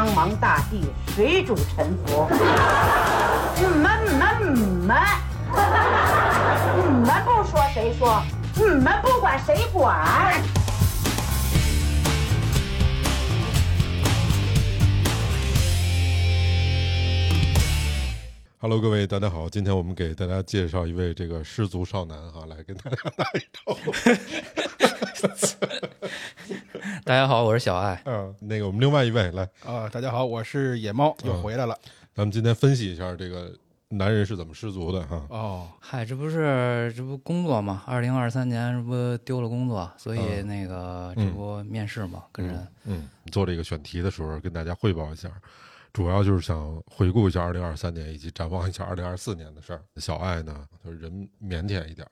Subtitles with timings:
[0.00, 0.80] 苍茫大地，
[1.14, 2.26] 谁主沉浮？
[3.56, 4.96] 你们、你们、你们，
[6.74, 8.22] 你们不说谁说？
[8.54, 10.42] 你们不管谁管
[18.58, 19.50] ？Hello，各位，大家好！
[19.50, 23.92] 今天我们给大家介绍一位这个失足少男哈，来跟大家打一招呼。
[27.10, 28.00] 大家好，我是小爱。
[28.04, 31.76] 嗯，那个我们另外一位来，啊，大家好，我是野猫，又回来了。
[32.14, 33.52] 咱们今天分析一下这个
[33.88, 35.26] 男人是怎么失足的哈。
[35.28, 37.82] 哦，嗨，这不是这不工作嘛？
[37.84, 42.64] 二零二三年这不丢了工作，所以那个这不面试嘛，跟人。
[42.84, 45.28] 嗯，做这个选题的时候跟大家汇报一下，
[45.92, 49.82] 主要就是想回顾一下二零二三年以及展望一下二零二四年的事儿。
[49.96, 52.10] 小爱呢，就是人腼腆一点儿，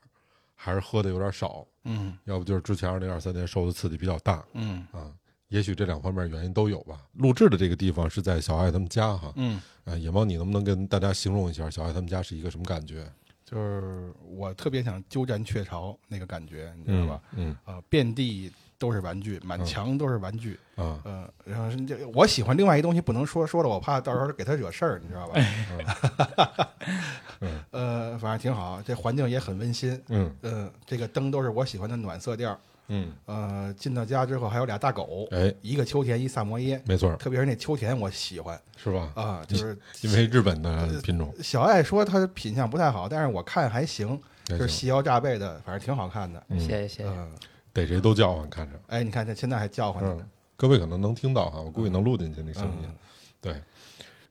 [0.60, 5.12] 还是喝的有点少，嗯要不就是之前二零二三年受的刺激比较大嗯啊。
[5.46, 7.06] 也许这两方面原因都有吧。
[7.15, 13.10] 录制的这个地方是在小爱他们家哈，嗯，啊，野猫，你能不能跟大家形容一下小爱他们家是一个什么感觉？
[13.45, 17.22] 就是我特别想鸠占鹊巢那个感觉，你知道吧？
[17.32, 20.59] 嗯啊，遍地都是玩具，满墙都是玩具。
[20.76, 26.68] 嗯，呃，然后这我喜欢另外一东西不能说，说了我怕到时候给他惹事儿，你知道吧？
[27.40, 30.01] 嗯呃，反正挺好，这环境也很温馨。
[30.09, 32.59] 嗯呃，这个灯都是我喜欢的暖色调。
[32.90, 36.80] 嗯，呃，进到家之后还有俩大狗，哎，一个秋田，一萨摩耶。
[36.87, 39.12] 没错，特别是那秋田，我喜欢是吧？
[39.15, 46.43] 啊，就是因为日本的品种，小爱说它品相不太好，但是我看还行，就是细腰炸背的，反正挺好看的。
[46.49, 47.10] 嗯谢谢谢谢。
[47.10, 47.30] 嗯，
[47.79, 48.80] 逮谁都叫唤，看着。
[48.88, 52.79] 哎，你看这现在还叫唤着呢嗯。，各位可能能听到哈，我估计能录进去那声音。
[52.82, 52.95] 嗯
[53.40, 53.54] 对，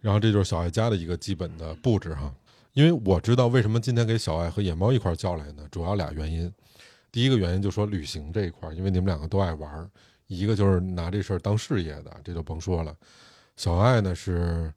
[0.02, 2.30] 然后这就是小爱家的一个基本的布置哈。
[2.74, 6.54] 因为我知道为什么今天给小爱和野猫一块儿叫来呢，主要俩原因。
[7.10, 9.90] 第一个原因就说旅行这一块儿，因为你们两个都爱玩儿，
[10.28, 12.94] 一个就是拿这事儿当事业的，这就甭说了。
[13.56, 14.72] 小爱呢是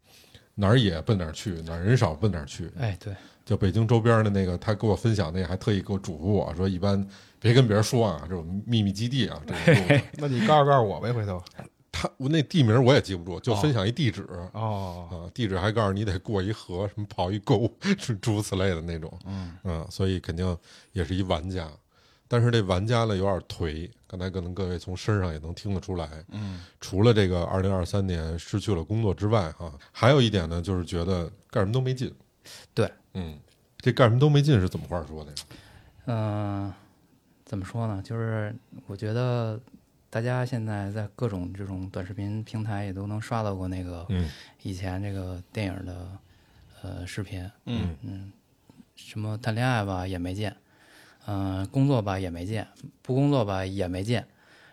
[0.55, 2.71] 哪儿野奔哪儿去，哪儿人少奔哪儿去。
[2.79, 3.13] 哎，对，
[3.51, 7.05] 就北京周边的那个，他给我分享那个，还特意给我嘱咐我说，一般
[7.41, 11.43] 别跟别人说啊，这种秘密基地啊，这种 那你告诉告诉我呗，回头。
[11.91, 17.69] 他我那地名我也记不住，就分享一地址、哦，啊，地址还告诉你得过一河，什么跑一沟，
[17.99, 19.13] 是诸如此类的那种。
[19.25, 20.57] 嗯所以肯定
[20.93, 21.69] 也是一玩家，
[22.29, 26.09] 但是这玩家呢有点颓，刚才可能各位从身上也能听得出来。
[26.29, 32.15] 嗯除了这个二零二三年失去了工作之外，哈、还有一点呢，就是觉得干什么都没劲。
[32.73, 33.39] 对，嗯，
[33.79, 35.37] 这干什么都没劲是怎么话说的呀？
[36.07, 36.73] 嗯、
[37.45, 38.03] 怎么说呢？
[38.03, 38.55] 就是
[38.87, 39.61] 我觉得
[40.09, 44.29] 大家现在在各种这种短视频平台也都能刷到过那个嗯
[44.63, 46.09] 以前这个电影的
[46.83, 48.33] 呃视频，嗯嗯，
[48.97, 50.57] 什么谈恋爱吧也没见，
[51.27, 52.67] 嗯、工作吧也没见，
[53.03, 54.27] 不工作吧也没见，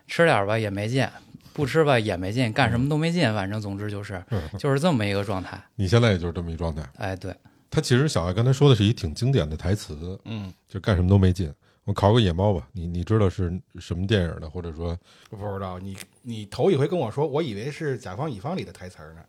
[0.06, 1.10] 吃点儿吧也没见，
[1.52, 4.24] 不吃吧也没劲，干什么都没劲，反正总之就是
[4.58, 5.62] 就是这么一个状态。
[5.76, 6.82] 你现在也就是这么一状态。
[6.96, 7.34] 哎，对，
[7.70, 11.52] 他其实小爱刚才说的是一挺经典的台词，嗯，就干什么都没劲。
[11.84, 14.94] 我考个野猫吧，你你知道是什么电影的，或者说
[15.30, 19.22] 不知道你你头一回跟我说，我以为是《甲方乙方》里的台词呢，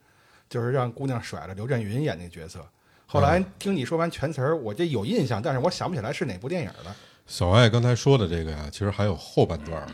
[0.50, 2.66] 就是让姑娘甩了刘震云演那角色。
[3.06, 6.96] 后来听你说完全词儿，我这有印象，但是我想不起来是哪部电影了。
[7.26, 9.88] 小爱刚才说的这个呀，其实还有后半段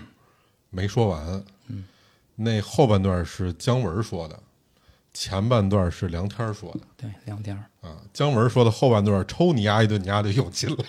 [0.71, 1.43] 没说完。
[1.67, 1.85] 嗯，
[2.35, 4.41] 那后半段是姜文说的，
[5.15, 7.63] 前半段是梁天说的对，梁天儿。
[7.87, 7.95] 啊。
[8.13, 10.85] 姜文说的后半段抽你丫一顿，你丫就有劲了。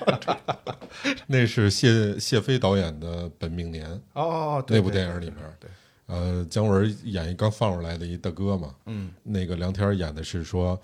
[1.28, 5.70] 那是谢谢飞导演的《本命年》哦那部电影里面对，
[6.06, 10.78] 呃，姜文演一刚放出来的一大哥嘛，嗯那个梁天演的是说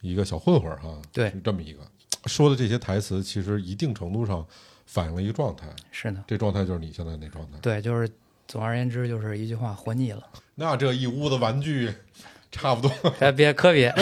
[0.00, 1.80] 一个小混混哈，对是这么一个
[2.26, 4.44] 说的这些台词，其实一定程度上
[4.86, 7.58] 反映了一个状态，是的，这状态就是你现在那状态。
[7.60, 8.10] 对，就是
[8.48, 10.22] 总而言之就是一句话，活腻了。
[10.54, 11.92] 那这一屋子玩具，
[12.50, 12.90] 差不多。
[13.18, 13.92] 别，别可别，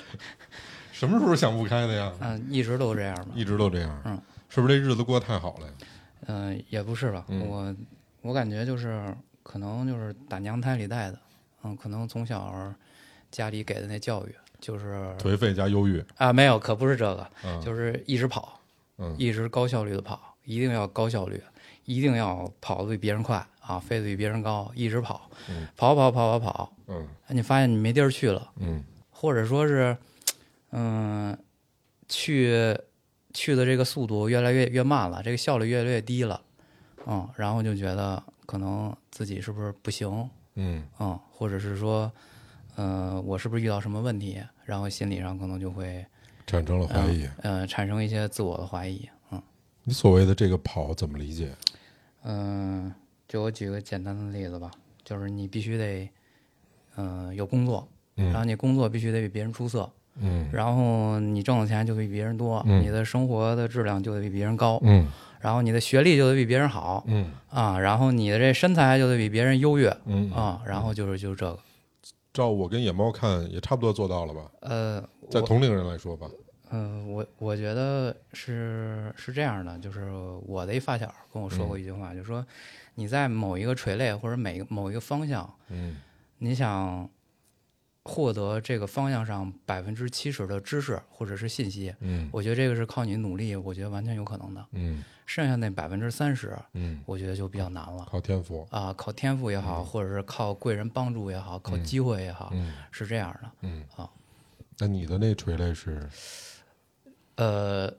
[0.92, 2.12] 什么时候想不开的呀？
[2.20, 3.32] 嗯，一直都这样嘛。
[3.34, 5.72] 一直都这样，嗯，是不是这日子过得太好了呀？
[6.26, 7.40] 嗯、也不是吧，嗯。
[7.48, 7.74] 我
[8.22, 11.18] 我感觉就是可能就是打娘胎里带的，
[11.64, 12.72] 嗯，可能从小
[13.30, 18.60] 家里给的那教育就是颓废加忧郁，啊，没有，可不是这个，嗯，就是一直跑，
[18.98, 19.16] 嗯。
[19.18, 21.42] 一直高效率的跑，一定要高效率，
[21.84, 29.96] 一定要跑得比别人快啊，飞得比别人高，一直跑，嗯跑跑跑跑跑，嗯你发现你没地儿去了，嗯或者说是，
[30.72, 31.36] 嗯，
[32.08, 32.76] 去
[33.32, 36.40] 去的这个速度越来越越慢了，这个效率越来越低了，
[37.06, 42.12] 嗯，然后就觉得可能自己是不是不行，嗯嗯，或者是说，
[42.76, 46.04] 呃，我是不是遇到什么问题，然后心理上可能就会，
[46.46, 47.28] 产生了怀疑。
[47.42, 49.40] 呃，产生一些自我的怀疑，嗯
[49.84, 51.54] 你所谓的这个跑怎么理解？
[52.24, 52.92] 嗯、
[53.28, 54.70] 就我举个简单的例子吧，
[55.04, 56.08] 就是你必须得，
[56.96, 59.90] 嗯、有工作，然后嗯你工作必须得比别人出色，
[60.20, 60.48] 嗯。
[60.52, 65.08] 然后你挣的钱就比别人多，嗯你的生活的质量就得比别人高，嗯。
[65.40, 67.32] 然后你的学历就得比别人好嗯。
[67.48, 71.58] 啊，然后你的这身材就得比别人优越嗯啊，然后就是就是这个，
[72.32, 74.50] 照我跟野猫看，也差不多做到了吧？
[74.60, 76.28] 呃，在同龄人来说吧，
[76.72, 80.10] 嗯，我我觉得是是这样的，就是
[80.46, 82.44] 我的一发小跟我说过一句话，就说
[82.94, 85.96] 你在某一个垂类或者每某一个方向，嗯
[86.38, 87.08] 你想
[88.04, 94.66] 获得这个方向上百分之七十的知识或者是信息，嗯我觉得这个是靠你努力，我觉得完全有可能的。
[94.72, 103.50] 嗯剩下那百分之三十，嗯，我觉得就比较难了靠天赋，啊，靠天赋也好，或者是靠贵人帮助也好，靠机会也好，嗯是这样的。
[103.60, 104.10] 嗯啊。
[104.78, 106.06] 那你的那垂类是？
[107.36, 107.92] 呃，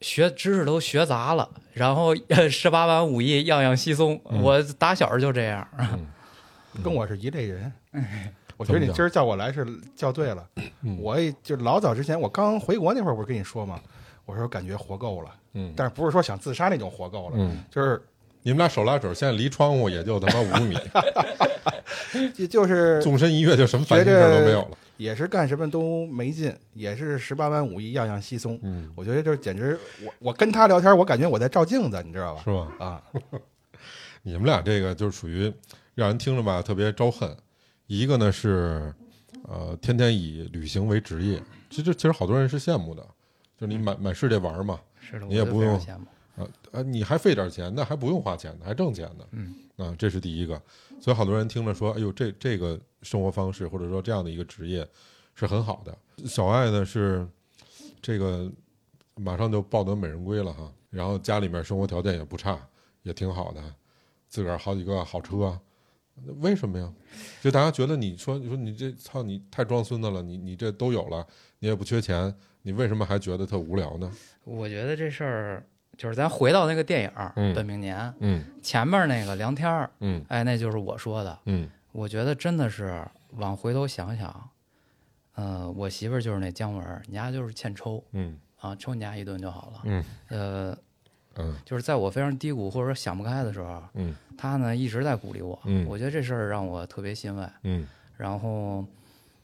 [0.00, 2.14] 学知识都学杂了，然后
[2.50, 4.20] 十八般武艺样样稀松。
[4.30, 5.66] 嗯我打小就这样。
[6.84, 7.72] 跟我是一类人。
[8.56, 9.66] 我觉得你今儿叫我来是
[9.96, 10.46] 叫对了。
[10.82, 13.80] 嗯我也就老早之前，我刚回国那会儿，不是跟你说吗？
[14.26, 18.00] 我说感觉活够了，嗯但是不是说想自杀那种活够了，嗯，就是
[18.42, 20.76] 你们俩手拉手，现在离窗户也就他妈五米，
[22.34, 24.70] 就就是纵身一跃就什么烦心事儿都没有了。
[25.00, 28.60] 也是干什么都没劲，也是十八般武艺样样稀松。
[28.62, 32.42] 嗯，我觉得这简直，我我跟他聊天，我感觉我在照镜子，你知道吧？
[32.44, 32.72] 是吧？
[32.78, 33.02] 啊，
[34.22, 35.50] 你们俩这个就是属于
[35.94, 37.34] 让人听着吧特别招恨。
[37.86, 38.94] 一个呢是
[39.48, 43.02] 呃天天以旅行为职业，其实其实好多人是羡慕的，
[43.56, 46.04] 就是你满满世界玩嘛，是的，你也不用羡慕。
[46.84, 49.24] 你还费点钱，那还不用花钱呢，还挣钱呢。
[49.32, 50.60] 嗯，啊，这是第一个。
[51.00, 54.86] 所以好多人听了说，哎呦，这这个生活方式或者说这样的一个职业
[55.34, 56.26] 是很好的。
[56.26, 57.26] 小爱呢是
[58.02, 58.50] 这个
[59.14, 62.60] 马上就抱得美人归了哈，然后家里面生活条件也不差，
[63.02, 63.62] 也挺好的，
[64.28, 65.58] 自个儿好几个好车，
[66.40, 66.92] 为什么呀？
[67.40, 71.26] 就大家觉得你说你说你这操你太装孙子了，你你这都有了，
[71.58, 74.12] 你也不缺钱，你为什么还觉得特无聊呢？
[74.44, 75.66] 我觉得这事儿
[76.00, 81.38] 就是咱回到那个电影嗯《本命年》嗯前面那个梁天儿，嗯哎，那就是我说的。
[81.44, 83.06] 嗯我觉得真的是
[83.36, 84.48] 往回头想想，
[85.34, 89.80] 呃，我媳妇儿就是那姜文儿，你家就是欠抽嗯啊，抽你家一顿就好了。
[89.84, 90.78] 嗯呃，
[91.36, 95.60] 嗯就是在我非常低谷或者说想不开的时候，嗯他呢一直在鼓励我。
[95.66, 97.46] 嗯我觉得这事儿让我特别欣慰。
[97.64, 97.86] 嗯
[98.16, 98.86] 然后，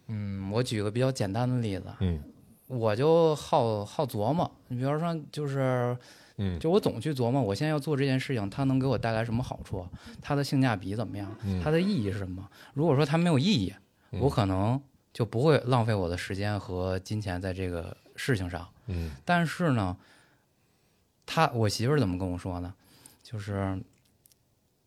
[0.06, 2.22] 嗯，我举个比较简单的例子，嗯
[2.66, 4.50] 我就好好琢磨。
[4.68, 5.96] 你比如说，就是
[6.38, 9.86] 嗯就我总去琢磨，我现在要做这件事情，它能给我带来什么好处？
[10.20, 11.34] 它的性价比怎么样？
[11.44, 12.48] 嗯它的意义是什么？
[12.74, 13.74] 如果说它没有意义，
[14.10, 14.80] 我可能
[15.12, 18.68] 就不会浪费我的时间和金钱在这个事情上。
[18.88, 19.96] 嗯但是呢，
[21.24, 22.74] 他我媳妇儿怎么跟我说呢？
[23.22, 23.82] 就是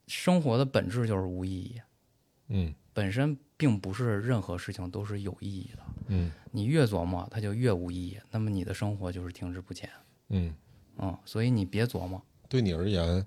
[0.07, 1.81] 生活的本质就是无意义，
[2.47, 5.83] 嗯本身并不是任何事情都是有意义的。
[6.07, 9.89] 嗯你越琢磨，它就越无意义，那么你的生活就是停滞不前。
[10.29, 10.53] 嗯，
[10.99, 12.21] 嗯，所以你别琢磨。
[12.47, 13.25] 对你而言，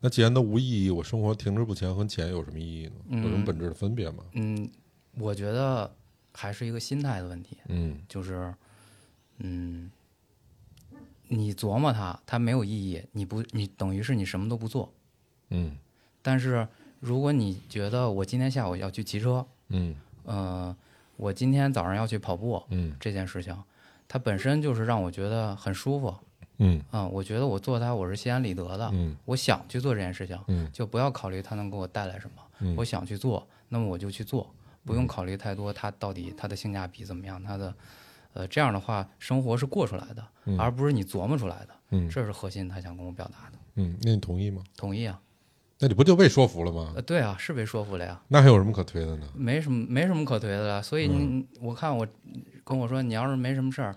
[0.00, 2.92] 那既然都无意义，我生活停滞不前和钱有什么意义呢？
[3.08, 4.24] 有什么嗯本质的分别吗？
[4.32, 4.70] 嗯，
[5.16, 5.90] 我觉得
[6.32, 8.54] 还是一个心态的问题，嗯就是，
[9.38, 9.90] 嗯，
[11.28, 14.92] 你琢磨它，它没有意义，你不，你等于是你什么都不做。
[15.50, 15.76] 嗯
[16.20, 16.68] 但是
[17.00, 20.76] 如果你觉得我今天下午要去骑车，嗯呃，
[21.16, 23.56] 我今天早上要去跑步嗯这件事情，
[24.06, 26.14] 它本身就是让我觉得很舒服。
[26.58, 32.42] 嗯啊，我觉得我做它我是心安理得的，嗯我想去做这件事情，嗯就不要考虑它能给我带来什么。
[32.60, 34.52] 嗯我想去做，那么我就去做，
[34.84, 37.74] 不用考虑太多，它到底它的性价比怎么样，它的，
[38.32, 43.58] 呃，这样的话，生活是过出来的，嗯而不是你琢磨出来的，嗯这是核心，他想跟我表达的。
[43.76, 44.62] 嗯，那你同意吗？
[44.76, 45.20] 同意啊？
[45.78, 47.02] 那你不就被说服了吗呃，？
[47.02, 49.28] 对啊，是被说服了呀，那还有什么可推的呢？
[49.36, 50.82] 没什么没什么可推的了。
[50.82, 52.04] 所以你、我看我
[52.64, 53.94] 跟我说，你要是没什么事儿，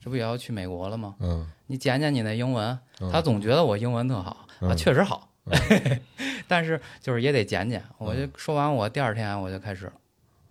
[0.00, 1.14] 这不也要去美国了吗？
[1.20, 4.30] 嗯你捡捡你那英文，嗯他总觉得我英文特好
[4.60, 5.28] 啊，嗯确实好，
[6.48, 7.82] 但是就是也得捡捡。
[7.98, 9.86] 我就说完，我第二天我就开始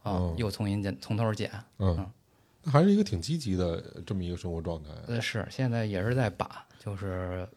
[0.03, 1.51] 啊嗯，又重新捡，从头捡。
[1.79, 2.09] 嗯，
[2.63, 4.89] 那还是一个挺积极的这么一个生活状态。
[5.07, 7.47] 呃，是现在也是在把，就是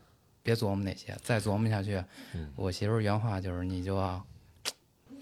[0.42, 2.02] 别琢磨那些，再琢磨下去，
[2.34, 4.20] 嗯我媳妇儿原话就是你就要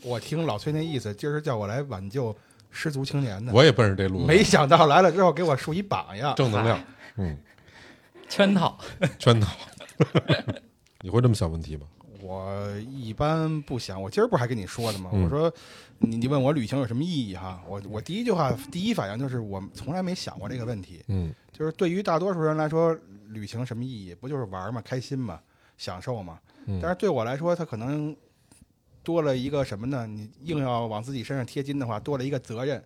[0.03, 2.35] 我听老崔那意思，今儿叫我来挽救
[2.71, 6.35] 失足青年的，我也奔着这路，没想到来了之后给我树一榜样。
[6.37, 6.81] 正能量，
[7.17, 7.37] 嗯，
[8.29, 8.79] 圈套。
[9.19, 9.53] 圈套。
[11.03, 11.87] 你会这么想问题吗？
[12.23, 12.55] 我
[12.91, 15.11] 一般不想，我今儿不还跟你说的吗？
[15.13, 15.53] 嗯我说
[15.99, 17.63] 你你问我旅行有什么意义哈？
[17.67, 22.97] 我我第一句话第一反应就是我从来没想过这个问题，嗯就是对于大多数人来说，
[23.29, 24.15] 旅行什么意义？
[24.15, 25.41] 不就是玩嘛，开心嘛，
[25.77, 26.39] 享受嘛？
[26.67, 28.15] 嗯但是对我来说，它可能
[29.03, 30.07] 多了一个什么呢？
[30.07, 32.83] 你硬要往自己身上贴金的话，多了一个责任，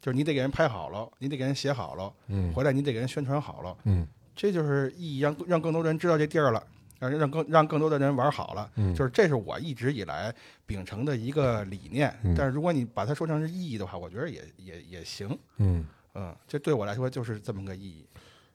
[0.00, 6.62] 就是你得给人拍好了，你得给人写好了，嗯回来你得给人宣传好了，嗯这就是意义，让让更多人知道这地儿了，
[6.98, 8.70] 让让更让更多的人玩好了。
[8.76, 10.34] 嗯，就是这是我一直以来
[10.66, 12.16] 秉承的一个理念。
[12.22, 15.36] 嗯但是如果你把它说成是意义的话，我觉得也也也行。
[15.56, 15.86] 嗯。
[16.14, 18.04] 嗯，这对我来说就是这么个意义。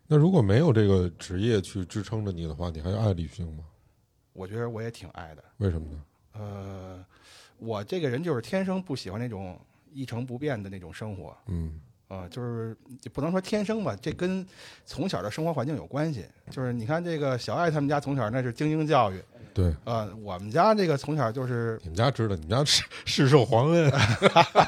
[0.05, 3.63] 那如果没有这个职业去支撑着你的话，你还爱旅行吗？
[4.33, 5.43] 我觉得我也挺爱的。
[5.57, 6.01] 为什么呢？
[6.33, 7.05] 呃，
[7.57, 9.59] 我这个人就是天生不喜欢那种
[9.91, 11.37] 一成不变的那种生活。
[11.47, 11.79] 嗯
[12.13, 14.45] 啊、就是也不能说天生吧，这跟
[14.85, 16.25] 从小的生活环境有关系。
[16.51, 19.19] 就是你看这个小爱他们家从小那是精英教育，
[19.53, 23.91] 对，啊，我们家这个从小就是你们家知道，你们家是世受皇恩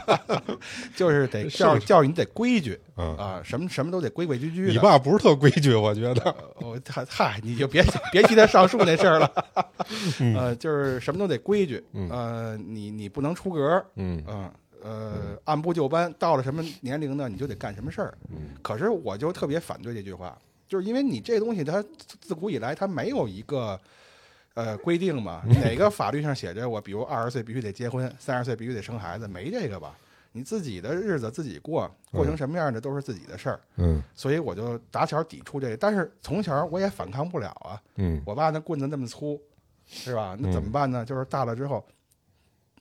[0.95, 3.03] 就是得是教育教育你得规矩啊。
[3.17, 4.71] 啊，什么什么都得规规矩矩的。
[4.71, 6.35] 你爸不是特规矩，我觉得。
[6.61, 9.31] 我嗨嗨，你就别别提他上树那事儿了。
[10.35, 14.53] 呃，就是什么都得规矩，嗯呃，你你不能出格，嗯嗯呃，
[15.43, 16.13] 按部就班。
[16.19, 18.17] 到了什么年龄呢，你就得干什么事儿。
[18.29, 20.37] 嗯可是我就特别反对这句话，
[20.67, 23.79] 就是因为你这东西它自自古以来它没有一个
[24.53, 29.95] 呃规定嘛， 哪个法律上写着我比如二十岁必须得结婚，三十岁必须得生孩子，没这个吧？
[30.31, 33.59] 你自己的日子自己过，过成什么样的都是自己的事儿。
[33.77, 37.81] 嗯所以我就打小抵触这个，但是从小我也反抗不了啊。
[37.95, 39.41] 嗯我爸那棍子那么粗，
[39.87, 40.35] 是吧？
[40.37, 41.05] 那怎么办呢？
[41.05, 41.85] 就是大了之后，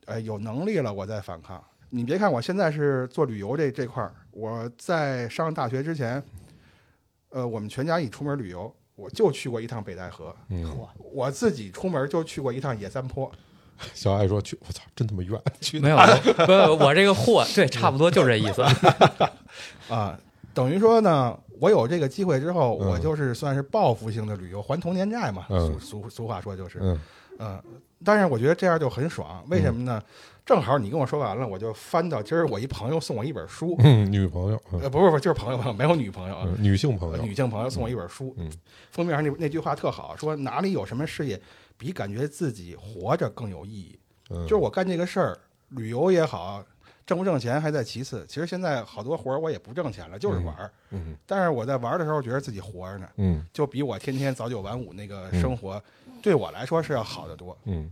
[0.06, 1.62] 呃，有能力了我再反抗。
[1.94, 6.20] 你别看我现在是做旅游这这块儿，我在上大学之前，
[7.28, 10.76] 呃，我们全家一出门旅游，我就去过一趟北戴河，嗯。
[11.12, 13.30] 我自己出门就去过一趟野三坡。
[13.94, 15.40] 小爱说：“去，我操，真他妈远！
[15.60, 18.62] 去没有，不，我这个货，对，差不多就这意思。
[19.88, 20.18] 啊，
[20.52, 25.46] 等于说呢，我有这个机会之后，嗯我就是算是报复性的旅游，还童年债嘛。
[25.48, 27.00] 嗯俗俗俗话说就是，嗯
[27.38, 27.62] 嗯，
[28.04, 30.02] 但是我觉得这样就很爽，为什么呢？
[30.44, 38.50] 正好你跟我说完了，我就翻到今儿我一朋友送我一本书，嗯， 女朋友，嗯呃，不是不是，就是朋友朋友，没有女朋友啊，嗯女性朋呃友，女性朋友送我一本书，嗯
[38.90, 41.40] 封面上那那句话特好，说哪里有什么事业
[41.78, 43.98] 比感觉自己活着更有意义。
[44.30, 45.38] 嗯，就是我干这个事儿，
[45.70, 46.62] 旅游也好，
[47.06, 48.26] 挣不挣钱还在其次。
[48.28, 50.70] 其实现在好多活儿我也不挣钱了，就是玩儿。
[50.90, 55.82] 嗯但是我在玩儿的时候觉得自己活着呢，嗯就比我天天早九晚五那个生活，
[56.22, 57.56] 对我来说是要好得多。
[57.64, 57.90] 嗯。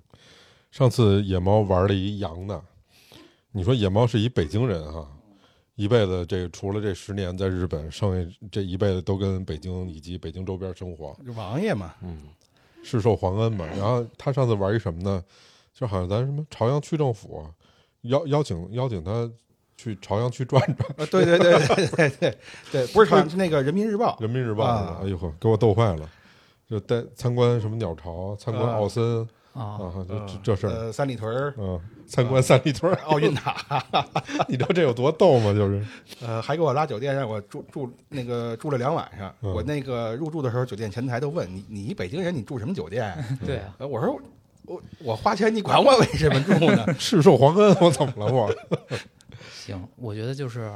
[0.73, 2.61] 上次野猫玩了一洋的，
[3.52, 5.07] 你说野猫是一北京人哈，
[5.75, 12.23] 一辈子这个除了这十年在日本，剩下这一辈子都跟北京以及北京周边生活，就王爷嘛，嗯，
[12.83, 13.67] 世受皇恩嘛。
[13.67, 15.23] 然后他上次玩一什么呢？
[15.75, 17.47] 就好像咱什么朝阳区政府
[18.02, 19.31] 邀邀请邀请他
[19.76, 22.38] 去朝阳区转转，呃， 对对对对对对
[22.73, 24.17] 对， 不是朝阳，是那个人民日报。
[24.21, 26.09] 人民日报啊哎呦呵，给我逗坏了。
[26.67, 29.78] 就带参观什么鸟巢，参观啊奥森啊，啊，
[30.09, 33.54] 这这事儿，呃，三里屯儿嗯，参观三里屯儿 奥运塔，
[34.49, 35.52] 你知道这有多逗吗？
[35.52, 35.85] 就是，
[36.25, 39.35] 呃，还给我拉酒店，让我住住那个住了两晚上。
[39.42, 43.14] 嗯我那个入住的时候，酒店前台都问你，你一北京人，你住什么酒店？
[43.44, 44.18] 对啊，呃我说
[44.64, 46.87] 我我花钱，你管我为什么住呢？
[46.99, 48.50] 赤受皇恩，我怎么了我？
[49.52, 50.73] 行，我觉得就是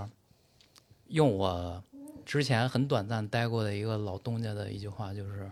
[1.09, 1.83] 用我
[2.27, 5.51] 之前很短暂待过的一个老东家的一句话，就是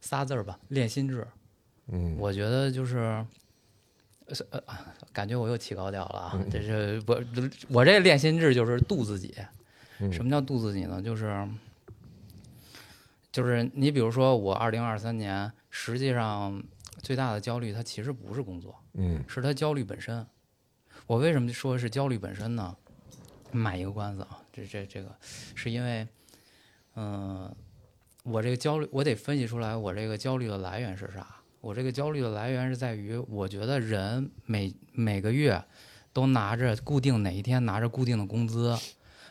[0.00, 1.26] 仨字儿吧，练心智。
[1.88, 3.24] 嗯我觉得就是，
[4.50, 4.60] 呃，
[5.12, 6.44] 感觉我又起高调了啊！
[6.50, 7.22] 这是我
[7.68, 9.34] 我这练心智就是度自己。
[9.98, 11.00] 嗯什么叫度自己呢？
[11.00, 11.48] 就是
[13.32, 16.62] 就是你比如说我二零二三年，实际上
[17.02, 20.26] 最大的焦虑，它其实不是工作，嗯是它焦虑本身。
[21.06, 22.76] 我为什么说是焦虑本身呢？
[23.52, 25.14] 买一个关子啊，这这这个
[25.54, 26.06] 是因为，
[26.96, 27.54] 嗯、
[28.24, 31.26] 我这个焦虑，我得分析出来我这个焦虑的来源是啥。
[31.60, 35.62] 我这个焦虑的来源是在于，我觉得人每每个月
[36.12, 38.76] 都拿着固定哪一天拿着固定的工资，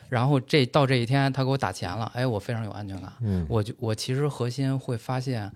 [0.08, 3.12] 然后这到这一天他给我打钱了，哎，我非常有安全感。
[3.20, 5.50] 嗯我就我其实核心会发现，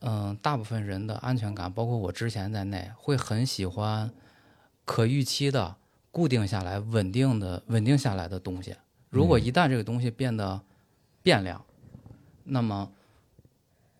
[0.00, 4.10] 嗯、大部分人的安全感，包括我之前在内，会很喜欢
[4.84, 5.76] 可预期的、
[6.10, 8.74] 固定下来、稳定的、稳定下来的东西。
[9.10, 10.60] 如果一旦这个东西变得
[11.22, 11.64] 变量，
[12.44, 12.90] 那么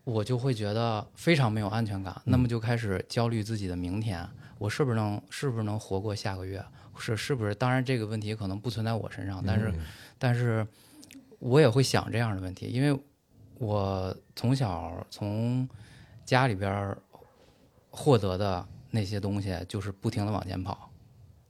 [0.05, 4.25] 我就会觉得非常没有安全感，那么就开始焦虑自己的明天，
[4.57, 6.63] 我是不是能是不是能活过下个月？
[6.97, 7.53] 是是不是？
[7.53, 9.73] 当然这个问题可能不存在我身上，但是、
[10.17, 10.65] 但是
[11.39, 12.97] 我也会想这样的问题，因为
[13.57, 15.67] 我从小从
[16.23, 16.97] 家里边儿
[17.89, 20.89] 获得的那些东西，就是不停的往前跑。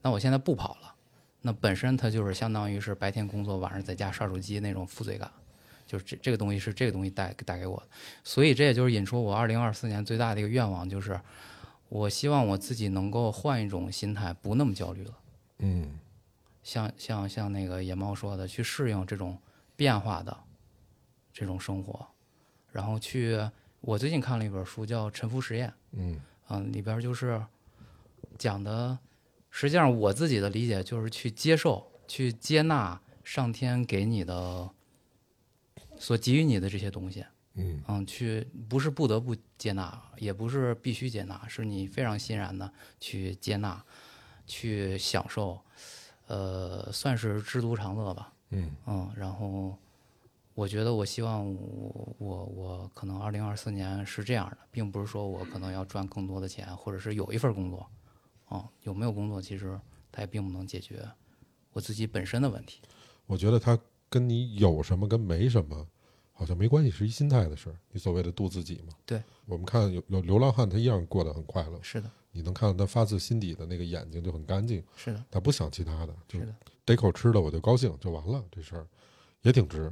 [0.01, 0.95] 那我现在不跑了，
[1.41, 5.29] 那本身它就是相当于是白天工作，晚上在家刷手机那种负罪感，
[5.85, 7.87] 就是这这个东西是这个东西带带给我的。
[8.23, 11.19] 所以这也就是引出我二零二四年最大的一个愿望，就是
[11.89, 15.13] 我希望我自己能够换一种心态，不那么焦虑了。
[15.59, 15.99] 嗯
[16.63, 19.37] 像像像那个野猫说的，去适应这种
[19.75, 20.35] 变化的
[21.31, 22.07] 这种生活，
[22.71, 23.39] 然后去。
[23.81, 27.39] 我最近看了一本书，叫《沉浮实验》，嗯嗯，里边就是
[28.35, 28.97] 讲的，
[29.51, 34.67] 实际上我自己的理解就是去接受、去接纳上天给你的
[35.97, 43.83] 所给予你的这些东西，嗯嗯，去不是不得不接纳，也不是必须接纳，是你非常欣然的去接纳，
[44.45, 45.59] 去享受，
[46.27, 48.33] 呃，算是知足常乐吧。
[48.49, 49.77] 嗯嗯，然后
[50.53, 57.89] 我觉得我希望我我我可能二零二四年是这样的，并不是说我可能要赚更多的钱，或者是有一份工作，
[58.47, 59.79] 啊、有没有工作其实
[60.11, 61.03] 它也并不能解决
[61.71, 62.81] 我自己本身的问题。
[63.25, 63.77] 我觉得它
[64.09, 65.87] 跟你有什么跟没什么
[66.31, 67.75] 好像没关系，是一心态的事儿。
[67.91, 71.79] 你所谓的度自己嘛，对我们看有有流浪汉，他一样过得很快乐。
[71.81, 78.87] 是的，你能看到他发自心底的那个眼睛就很干净，是的，他不想其他的，就是的，逮口吃的我就高兴就完了，这事儿
[79.41, 79.91] 也挺值。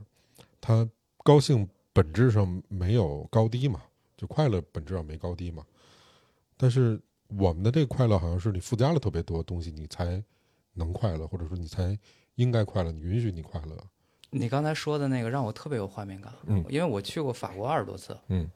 [0.59, 0.89] 他
[1.23, 3.81] 高兴本质上没有高低嘛，
[4.17, 5.65] 就快乐本质上没高低嘛。
[6.57, 10.23] 但是我们的这个快乐好像是你附加了特别多东西，你才
[10.73, 11.97] 能快乐，或者说你才
[12.35, 13.77] 应该快乐，你允许你快乐。
[14.33, 18.49] 你刚才说的那个让我特别有画面感，嗯因为我去过法国二十多次，嗯，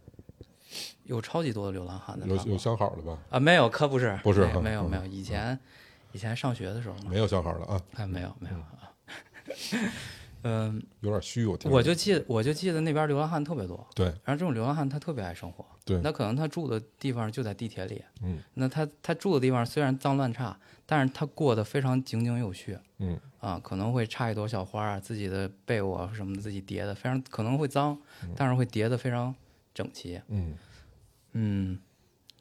[1.04, 3.18] 有超级多的流浪汉的有有相好的吧？
[3.30, 5.58] 啊，没有，可不是，不是没有嗯没有，以前
[6.12, 8.92] 以前上学的时候，没有相好的啊，哎，没有没有啊，
[10.44, 11.72] 嗯，有点虚，我听。
[11.72, 16.00] 我就记我就记得那边流浪汉特别多，对，然后这种流浪汉他特别爱生活，对。
[16.03, 23.20] 那可能他住的地方就在地铁里，嗯，那他他住的地方虽然脏乱差，但是他过得非常井井有序，嗯。
[23.39, 27.98] 啊，可能会插一朵小花啊，自己的被窝什么的自己叠的非常可能会脏，
[28.36, 29.34] 但是会叠的非常
[29.75, 30.56] 整齐，嗯。
[31.34, 31.79] 嗯，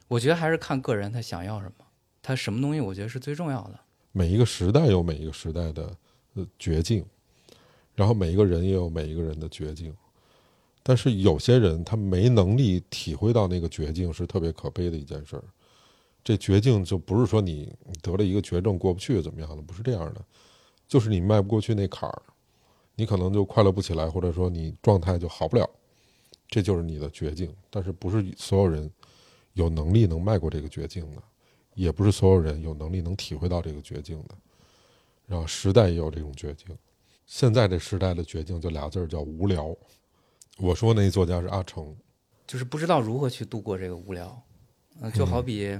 [0.07, 1.85] 我觉得还是看个人他想要什么，
[2.23, 3.79] 他什么东西我觉得是最重要的，
[4.11, 5.95] 每一个时代有每一个时代的
[6.33, 7.05] 呃绝境，
[7.97, 9.93] 然后每一个人也有每一个人的绝境。
[10.83, 15.43] 但是有些人他没能力体会到那个绝境，是特别可悲的一件事儿。
[16.23, 20.23] 这绝境就不是说你得了一个绝症过不去怎么样的，不是这样的，
[20.87, 22.21] 就是你迈不过去那坎儿，
[22.95, 25.69] 你可能就快乐不起来，或者说你状态就好不了，
[26.47, 27.53] 这就是你的绝境。
[27.69, 28.89] 但是不是所有人
[29.53, 31.21] 有能力能迈过这个绝境的。
[31.73, 34.35] 也不是所有人有能力能体会到这个绝境的。
[35.27, 36.75] 然后时代也有这种绝境，
[37.27, 39.75] 现在这时代的绝境就俩字儿叫无聊。
[40.57, 41.95] 我说那作家是阿城，
[42.47, 44.41] 就是不知道如何去度过这个无聊，
[45.01, 45.77] 嗯、就好比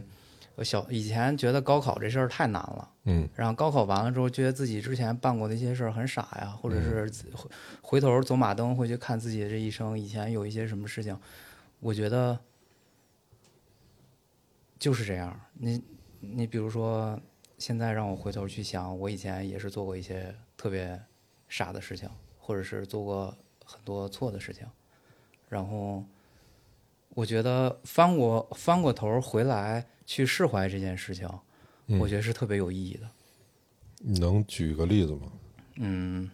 [0.56, 2.92] 我小以前觉得高考这事儿太难了。
[3.06, 7.50] 嗯然后高考完了之后，觉得自己之前办过的一些事儿很傻呀，或者是回
[7.82, 11.18] 回头走马灯会去看自己的这一生，以前有一些什么事情，
[11.80, 12.38] 我觉得
[14.78, 15.40] 就是这样。
[15.54, 15.82] 你
[16.20, 17.18] 你比如说，
[17.58, 21.02] 现在让我回头去想，我以前也是做过一些特别
[21.48, 24.66] 傻的事情，或者是做过很多错的事情，
[25.50, 26.04] 然后
[27.10, 31.30] 我觉得翻过翻过头回来去释怀这件事情，
[31.88, 33.10] 嗯我觉得是特别有意义的。
[34.00, 35.32] 你能举个例子吗？
[35.78, 36.30] 嗯，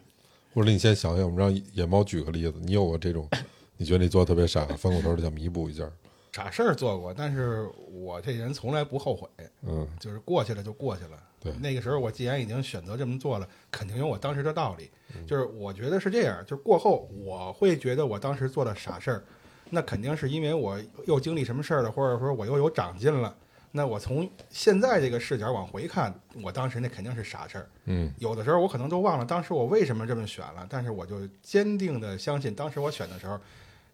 [0.52, 2.54] 或者你先想想，我们让野猫举个例子。
[2.62, 3.28] 你有过这种，
[3.76, 5.90] 你觉得你做的特别傻，翻过头儿想弥补一下？
[6.34, 9.28] 傻事儿做过，但是我这人从来不后悔，
[9.62, 11.10] 嗯就是过去了就过去了。
[11.38, 14.90] 对那个时候我既然已经选择这么做了，肯定有我当时的道理。
[15.14, 19.22] 嗯就是我觉得是这样，就是过后我会觉得我当时做的傻事儿，
[19.70, 23.32] 那肯定是因为我又经历什么事儿了，或者说我又有长进了。
[23.70, 27.68] 那我从现在这个视角往回看，我当时那肯定是傻事儿。
[27.84, 33.38] 嗯有的时候我可能都忘了当时我为什么这么选了，但是我就坚定的相信，当时我选的时候，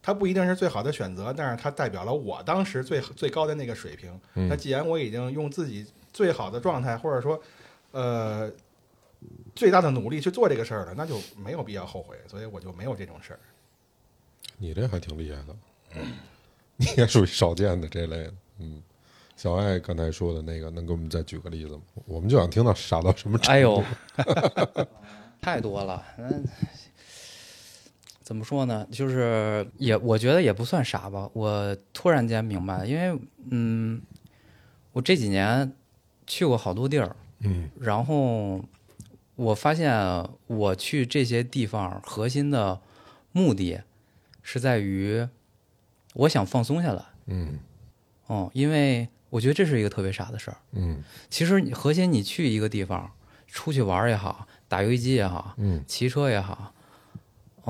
[0.03, 4.11] 它不一定是最好的选择，但是它代表了我当时最最高的那个水平。
[4.35, 7.41] 嗯那既然我已经用自己最好的状态，或者说，
[7.93, 8.51] 呃，
[9.55, 13.41] 最大的努力去做这个事儿了，那就没有必要后悔，所以我就没有这种事儿。
[14.57, 15.57] 你这还挺厉害的，
[16.77, 18.35] 你也属于少见的这类的。
[18.59, 18.83] 嗯，
[19.37, 21.83] 小爱刚才说的那个，能给我们再举个例子吗？
[22.07, 23.51] 我们就想听到傻到什么程度？
[23.53, 23.85] 哎呦，
[25.41, 26.05] 太多了。
[26.19, 26.45] 嗯，
[28.31, 28.87] 怎么说呢？
[28.93, 31.29] 就是也，我觉得也不算傻吧。
[31.33, 34.01] 我突然间明白，因为嗯，
[34.93, 35.73] 我这几年
[36.29, 38.65] 去过好多地儿，嗯然后
[39.35, 39.93] 我发现
[40.47, 42.81] 我去这些地方核心的
[43.33, 43.81] 目的
[44.45, 45.27] 是在于
[46.15, 47.05] 我想放松下来。
[47.27, 47.59] 嗯
[48.29, 50.57] 哦、因为我觉得这是一个特别傻的事儿。
[50.75, 53.11] 嗯其实你核心，你去一个地方，
[53.49, 56.73] 出去玩也好，打游戏机也好，嗯骑车也好，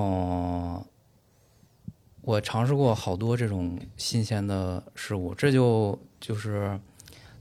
[0.00, 0.84] 嗯、
[2.22, 6.78] 我尝试过好多这种新鲜的事物，这就就是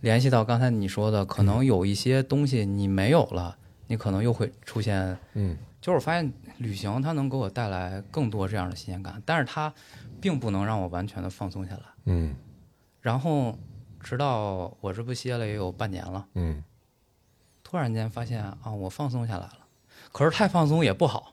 [0.01, 5.17] 联系到刚才你说的，可能有一些东西你没有了，你可能又会出现。
[5.33, 9.73] 嗯就是我发现旅行它能给我带来更多这样的新鲜感，但是它
[10.19, 11.83] 并不能让我完全的放松下来。
[12.05, 12.35] 嗯
[12.99, 13.57] 然后
[14.01, 16.61] 直到我这不歇了也有半年了，嗯
[17.63, 19.59] 突然间发现啊，我放松下来了。
[20.11, 21.28] 可是太放松也不好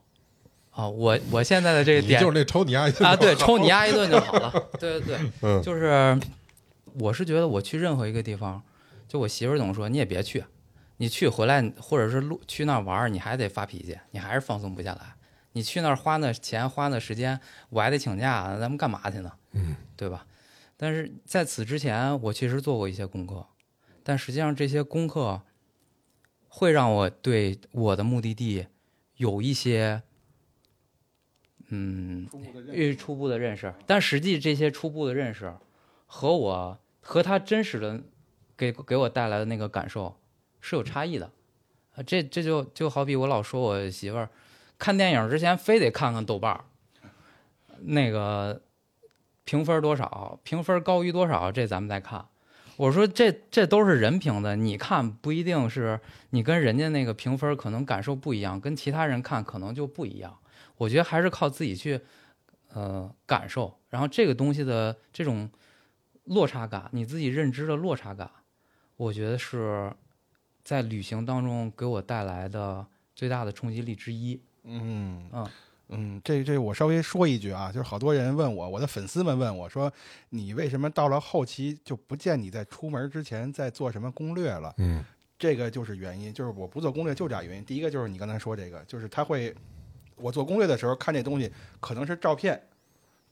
[0.77, 4.53] 啊，我我现在的这个点就是那抽你丫一顿啊，对，抽你丫一顿就好了。
[4.79, 6.21] 对对对，嗯就是
[7.01, 8.63] 我是觉得我去任何一个地方，
[9.09, 10.45] 就我媳妇儿总说你也别去，
[10.99, 15.15] 你去回来或者是路去那儿玩儿，你还得发脾气，你还是放松不下来。
[15.53, 19.33] 你去那儿花那钱花那时间，我还得请假，咱们干嘛去呢？
[19.53, 20.27] 嗯，对吧？
[20.77, 23.47] 但是在此之前，我其实做过一些功课，
[24.03, 25.41] 但实际上这些功课
[26.49, 28.67] 会让我对我的目的地
[29.17, 30.03] 有一些
[31.69, 32.29] 嗯
[32.73, 35.53] 越初步的认识，但实际这些初步的认识
[36.07, 38.01] 和我和他真实的
[38.57, 40.17] 给给我带来的那个感受
[40.61, 41.31] 是有差异的。
[41.97, 44.29] 啊，这这就就好比我老说我媳妇儿
[44.79, 46.65] 看电影之前非得看看豆瓣儿，
[47.81, 48.61] 那个
[49.45, 52.27] 评分多少，评分高于多少，这咱们再看。
[52.77, 55.99] 我说这这都是人评的，你看不一定是
[56.31, 60.39] 你跟人家那个评分可能感受不一样，跟其他人看可能就不一样。
[60.77, 62.01] 我觉得还是靠自己去
[62.73, 65.49] 呃感受，然后这个东西的这种
[66.25, 68.31] 落差感，你自己认知的落差感，
[68.97, 69.93] 我觉得是
[70.65, 74.41] 在旅行当中给我带来的最大的冲击力之一。
[74.65, 75.51] 嗯嗯
[75.89, 79.93] 嗯，这这我稍微说一句啊，就是好多人问我，我的粉丝们问我说，
[80.31, 84.75] 你为什么到了后期就不见你在出门之前在做什么攻略了？
[84.79, 85.05] 嗯
[85.39, 87.65] 这个就是原因，就是我不做攻略就俩原因。
[87.65, 89.55] 第一个就是你刚才说这个，就是他会，
[90.17, 91.51] 我做攻略的时候看这东西
[91.81, 92.61] 可能是照片，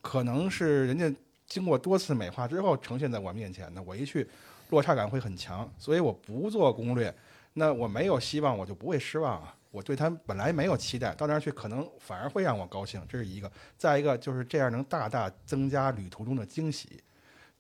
[0.00, 1.12] 可能是人家
[1.46, 4.26] 经过多次美化之后呈现在我面前的，我一去
[4.70, 7.14] 落差感会很强，所以我不做攻略。
[7.54, 9.54] 那我没有希望，我就不会失望啊。
[9.70, 13.50] 我对他本来没有期待，到那儿去可能反而会让我高兴，这是一个。
[13.76, 17.02] 再一个就是这样能大大增加旅途中的惊喜。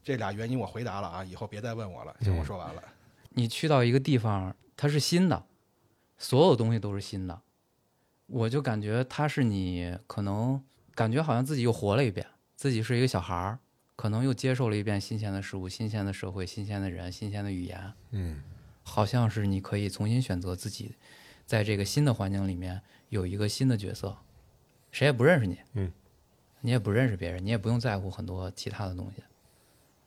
[0.02, 2.82] 这俩原因我回答了啊，以后别再问我了，行，我说完了。
[3.30, 5.44] 你去到一个地方，它是新的，
[6.18, 7.40] 所有东西都是新的，
[8.34, 10.60] 我就感觉他是你可能
[10.92, 13.60] 感觉好像自己又活了一遍，自己是一个小孩儿，
[13.94, 18.42] 可能又接受了一遍新鲜的事物、新鲜的社会、新鲜的人、新鲜的语言，嗯。
[18.82, 20.96] 好像是你可以重新选择自己，
[21.46, 24.14] 在这个新的环境里面有一个新的角色，
[24.90, 25.90] 谁也不认识你，嗯，
[26.60, 29.22] 你也不认识别人，你也不用在乎很多其他的东西。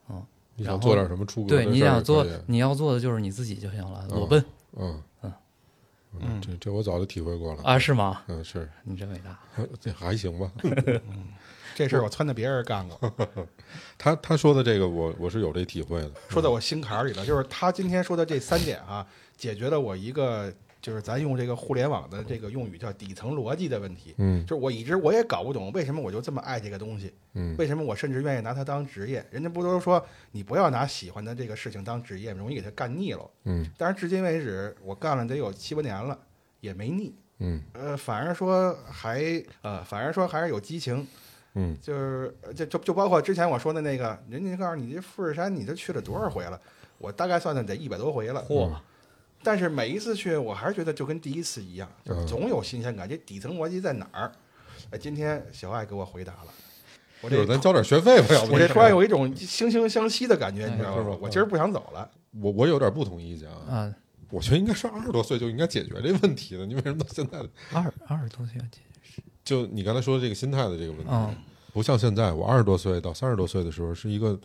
[0.09, 0.23] 嗯
[0.57, 5.01] 你想做点什么出格的对，你想做你要做的就是你自己就行了，嗯裸奔嗯嗯。
[5.23, 5.33] 嗯，
[6.41, 8.21] 这这我早就体会过了啊，是吗？
[8.27, 9.38] 嗯，是，你真伟大。
[9.80, 10.51] 这还行吧。
[11.75, 13.13] 这事儿我撺掇别人干过，
[13.99, 16.12] 他他说的这个，我我是有这体会的。
[16.27, 17.23] 说到我心坎儿里了。
[17.23, 19.06] 就是他今天说的这三点啊，
[19.38, 24.13] 解决了我一个就是咱用这个互联网的这个用语叫底层逻辑的问题。
[24.17, 29.25] 嗯就是我一直我也搞不懂为什么我就这么爱这个东西，嗯为什么我甚至愿意拿它当职业？
[29.31, 33.29] 人家不都说你不要拿喜欢的这个事情当职业，容易给它干腻了。
[33.45, 36.17] 嗯但是至今为止，我干了得有七八年了，
[36.61, 37.13] 也没腻。
[37.39, 39.21] 嗯呃，反而说还
[39.61, 41.05] 呃，反而说还是有激情。
[41.59, 46.59] 嗯就是呃就就就包括之前我说的那个，人家告诉你这富士山你都去了多少回了？
[46.99, 48.43] 我大概算算得一百多回了。
[48.47, 48.71] 嚯，
[49.47, 53.07] 但是每一次去，我还是觉得就跟第一次一样，就是总有新鲜感。
[53.07, 54.29] 这底层逻辑在哪儿？
[54.89, 56.51] 哎，今天小爱给我回答了。
[57.21, 61.17] 我这就是咱交点学费吧，要不我这突然有一种惺惺相惜的感觉，你知道吧吗？
[61.21, 62.12] 我今儿不想走了。
[62.41, 63.55] 我我有点不同意见啊。
[63.69, 63.95] 啊，
[64.29, 67.38] 我觉得应该是二十多岁就应该解决这问题的，你为什么到现在
[67.71, 71.33] 二二十多岁要解决，就你刚才说的这个心态的这个问题，嗯
[71.71, 74.38] 不像现在，我二十多岁到三十多岁的时候是一个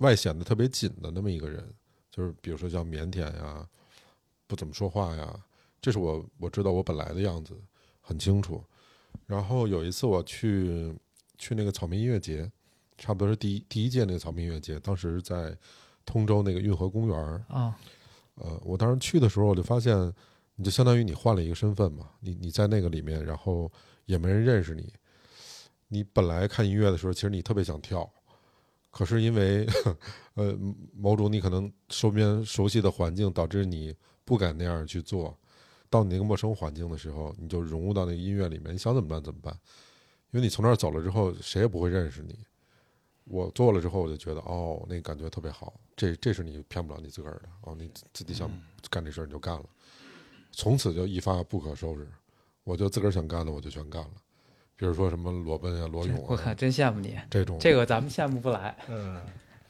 [0.00, 1.64] 外显的特别紧的那么一个人，
[2.10, 3.66] 就是比如说叫腼腆呀，
[4.50, 5.40] 不怎么说话呀，
[5.80, 7.54] 这是我我知道我本来的样子
[8.00, 8.60] 很清楚。
[9.26, 10.92] 然后有一次我去
[11.38, 12.50] 去那个草莓音乐节，
[12.98, 15.56] 差不多是第一第一届那个草莓音乐节，当时在
[16.04, 17.78] 通州那个运河公园儿，啊，
[18.34, 19.96] 呃，我当时去的时候，我就发现，
[20.56, 23.70] 你就相当于你换了一个身份嘛，你你在那个里面，然后
[24.06, 24.92] 也没人认识你。
[25.86, 28.10] 你本来看音乐的时候，其实你特别想跳，
[28.90, 29.64] 可是因为
[30.34, 30.58] 呃
[30.92, 33.94] 某种你可能身边熟悉的环境，导致你
[34.30, 35.36] 不敢那样去做。
[35.88, 39.52] 到你那个陌生环境的时候，你就融入到那个音乐里面，你想怎么办怎么办？
[40.30, 42.38] 因为你从那儿走了之后，谁也不会认识你。
[43.24, 48.48] 我做了之后，我就觉得哦，那个感觉特别好，这这是你骗不了你自个儿的哦，你自己想
[48.88, 49.64] 干这事儿你就干了，
[50.52, 52.06] 从此就一发不可收拾。
[52.62, 54.10] 我就自个儿想干的我就全干了，
[54.76, 58.76] 比如说什么裸奔啊、裸泳啊 我靠，真羡慕你，这种，这个咱们羡慕不来。
[58.88, 59.20] 嗯，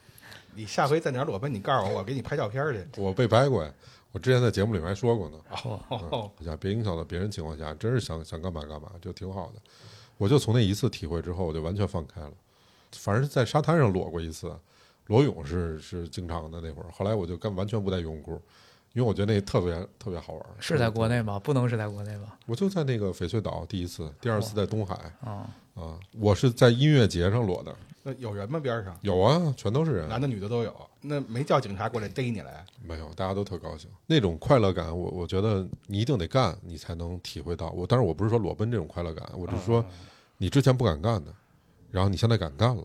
[0.53, 3.01] 你下回在哪儿裸奔，你告诉我，我给你拍照片去。
[3.01, 3.73] 我被拍过呀，
[4.11, 5.37] 我之前在节目里面还说过呢。
[5.89, 9.61] 哦，下别影响到别人情况下，真是想想干嘛干嘛，就挺好的。
[10.17, 12.31] 我就从那一次体会之后，我就完全放开了。
[12.93, 14.53] 反正是在沙滩上裸过一次，
[15.07, 16.91] 裸泳是是经常的那会儿。
[16.91, 18.33] 后来我就干完全不带游泳裤，
[18.93, 20.45] 因为我觉得那特别特别好玩。
[20.59, 21.39] 是在国内吗？
[21.39, 22.37] 不能是在国内吧？
[22.45, 24.93] 我就在那个翡翠岛第一次，第二次在东海
[25.23, 25.97] 啊，啊。
[26.19, 28.59] 我是在音乐节上裸的，那有人吗？
[28.59, 30.75] 边上有啊，全都是人，男的女的都有。
[31.01, 32.65] 那没叫警察过来逮你来？
[32.83, 33.89] 没有，大家都特高兴。
[34.05, 37.71] 那种快乐感，我我觉得你一定得干，你才能体会到。
[37.71, 39.83] 我当然我不是说裸奔这种快乐感，我只是说
[40.37, 41.33] 你之前不敢干的，
[41.89, 42.83] 然后你现在敢干了，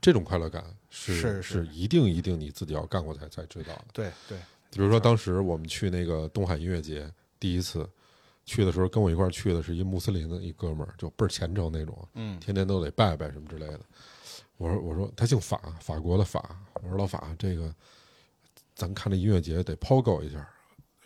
[0.00, 3.84] 这种快乐感是是是一定一定你自己要干过才才知道的。
[3.92, 4.38] 对对，
[4.70, 7.88] 比如说当时我们去那个东海音乐节，第一次
[8.46, 13.80] 去的时候，跟我一块儿去的是一穆斯林的一哥们儿，就倍儿虔诚那种，嗯，天天都得拜拜什么之类的。
[14.56, 16.56] 我说我说他姓法，法国的法。
[16.82, 17.74] 我说老法，这个
[18.74, 20.46] 咱看这音乐节得抛够一下。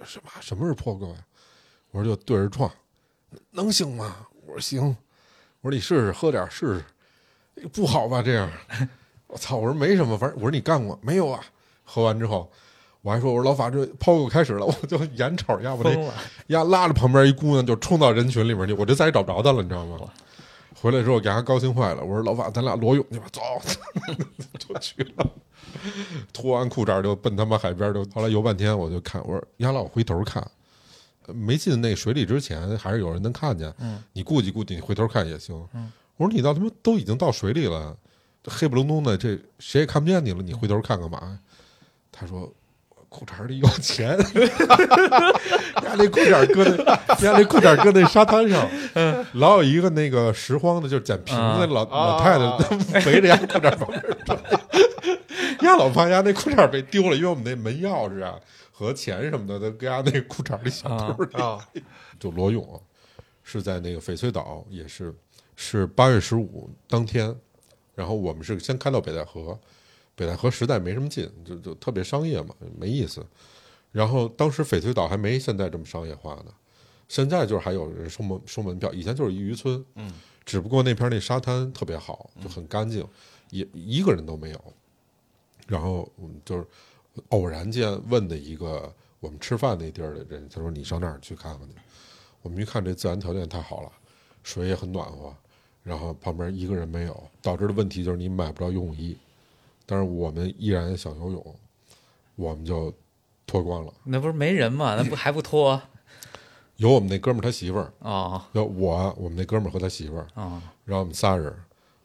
[0.04, 1.16] 什么什么是抛够呀？
[1.90, 2.70] 我说就对着撞，
[3.50, 4.26] 能行吗？
[4.46, 4.96] 我说行。
[5.60, 6.82] 我说你试试喝点试
[7.56, 8.50] 试，不好吧这样？
[9.26, 9.56] 我操！
[9.56, 11.44] 我说没什么，反正我说你干过没有啊？
[11.84, 12.50] 喝完之后。
[13.00, 16.12] 我还说，我说老法这抛狗开始了，我就眼瞅要不这
[16.48, 19.98] 呀拉着旁边一姑娘就冲到人群里面去，我就再也找不着她了，你知道吗？
[20.80, 23.42] 回来之后给他高兴坏了，我说老板咱俩裸泳去吧，走，
[24.58, 25.30] 就去了。
[26.32, 30.48] 脱完裤衩就奔他妈海边就，后来游半天我就看，我说丫老回头看，
[31.26, 35.54] 没进那水里之前还是有人能看见，嗯，你顾及顾及，你回头看也行。
[36.16, 37.96] 我说你到他妈都已经到水里了，
[38.44, 41.38] 黑不隆咚的，这谁也看不见你了，你回头看干嘛？
[42.12, 42.52] 他说。
[43.08, 48.68] 裤衩里有钱，家那裤衩搁那，家那裤衩搁那沙滩上，
[49.32, 54.38] 老有一个那个拾荒的，就是捡瓶子老老太太围着家裤衩旁边转，
[55.62, 58.38] 压老怕压那裤衩被丢了，因为我们那门钥匙啊
[58.70, 61.82] 和钱什么的都搁丫那裤衩里小兜里。
[62.20, 62.80] 就罗勇
[63.42, 65.14] 是在那个翡翠岛，也是
[65.56, 67.34] 是八月十五当天，
[67.94, 69.58] 然后我们是先开到北戴河。
[70.18, 73.24] 北戴河实在没什么劲，就就特别商业嘛，没意思。
[73.92, 76.52] 然后当时翡翠岛还没现在这么商业化呢，
[77.08, 80.12] 现在就是还有人收门收门票，以前就是一渔村，嗯，
[80.44, 83.06] 只不过那片那沙滩特别好，就很干净，
[83.50, 84.74] 也一个人都没有。
[85.68, 86.66] 然后我们就是
[87.28, 91.74] 偶然间问的一个我们吃饭那地儿的人，他说：“你上那儿去看看去。”
[92.42, 93.92] 我们一看这自然条件太好了，
[94.42, 95.34] 水也很暖和，
[95.82, 99.16] 然后旁边一个人没有，导致的问题就是你买不着游泳衣。
[99.90, 101.56] 但是我们依然想游泳，
[102.36, 102.92] 我们就
[103.46, 103.92] 脱光了。
[104.04, 104.94] 那不是没人吗？
[104.98, 105.80] 那不还不脱？
[106.76, 111.50] 有我们那哥们儿他媳妇儿啊，有我我们那哥们儿和他媳妇儿啊，然后我们仨人。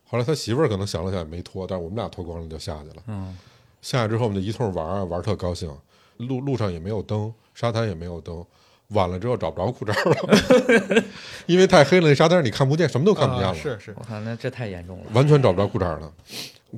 [0.06, 3.04] 后来他媳妇儿可能想了想也没脱，但是我们俩脱光了就下去了。
[3.08, 3.38] 嗯，
[3.82, 5.70] 下去之后我们就一通玩儿，玩儿特高兴。
[6.18, 8.44] 路路上也没有灯，沙滩也没有灯。
[8.90, 11.04] 晚了之后找不着裤衩了，
[11.48, 13.54] 因为太黑了，那沙滩上你看不见，什么都看不见了。
[13.56, 16.12] 是是，我看，那这太严重了，完全找不着裤衩了。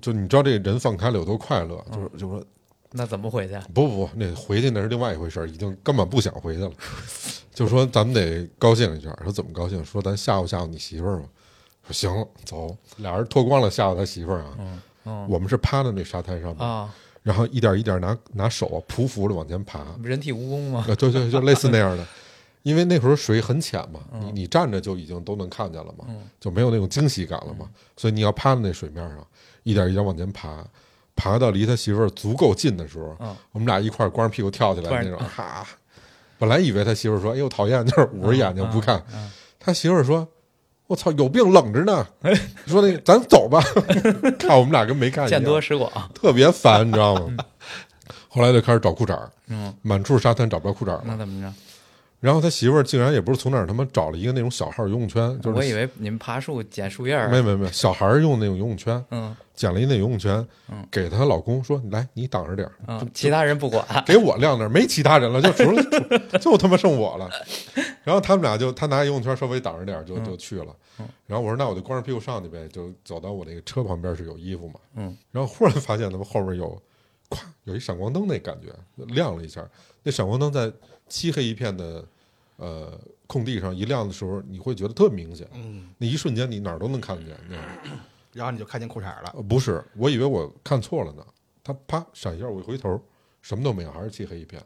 [0.02, 2.44] 就你知道这人放开了有多快乐，就是就说，
[2.92, 3.54] 那怎么回去？
[3.74, 6.72] 不不不，那回去那是另外一回事儿，已经根本不想回去了。
[7.54, 9.84] 就说咱们得高兴一下，说怎么高兴？
[9.86, 11.28] 说咱吓唬吓唬你媳妇儿吧。
[11.88, 14.56] 说行，走，俩人脱光了吓唬他媳妇儿啊。
[14.60, 16.90] 嗯嗯，我们是趴在那沙滩上
[17.22, 20.86] 然后一点一点拿拿手啊匍匐着往前爬，人体蜈蚣吗？
[20.88, 22.06] 啊，就就就类似那样的，
[22.64, 26.06] 因为那会儿水很浅嘛，你你站着就已经都能看见了嘛，
[26.40, 29.28] 就没有那种惊喜感了嘛，所以你要趴在那水面上，
[29.66, 30.64] 一点一点往前爬，
[31.16, 35.68] 爬到离他媳妇儿足够近的时候，我们俩一块儿光着屁股跳起来那种，哈，
[36.40, 39.04] 本来以为他媳妇儿说，哎呦讨厌， 就是捂着眼睛不看，
[39.60, 40.26] 他媳妇儿说。
[40.88, 42.08] 我操，有病冷着呢！
[42.68, 43.60] 说那个，咱走吧。
[44.38, 47.44] 看我们俩跟没看一样，见多识广，特别烦，你知道吗？
[48.30, 51.52] 后来就开始找裤衩嗯，满处沙滩找不着裤衩那怎么着？
[52.26, 57.30] 然后他媳妇儿竟然也不是从哪儿他妈找了一个那种小号游泳圈，就是我以为你们爬树捡树叶儿。
[57.30, 65.84] 没没没，小孩儿用那种游泳圈，嗯，捡了一那游泳圈，嗯，给她老公说：“来，你挡着点儿，嗯，其他人不管，给我晾那儿，没其他人了，就除了
[66.42, 67.30] 就他妈剩我了。”
[68.04, 70.76] 然后他们俩就他拿游泳圈稍微挡着点儿，就就去了。
[71.28, 76.82] 然后我说：“那我就光着屁股上去呗。”就走到我那个车旁边是有衣服嘛，嗯，然后忽然发现他们后面有，
[77.30, 78.74] 咵，有一闪光灯那感觉
[79.14, 79.64] 亮了一下，
[80.02, 80.74] 那闪光灯在
[81.08, 82.04] 漆黑一片的。
[82.58, 85.48] 呃，空地上一亮的时候，你会觉得特明显。
[85.54, 87.38] 嗯，那一瞬间你哪儿都能看见。
[88.34, 89.32] 然后你就看见裤衩了。
[89.44, 91.26] 不是，我以为我看错了呢。
[91.64, 93.02] 他啪闪一下，我一回头，
[93.42, 94.62] 什么都没有，还是漆黑一片。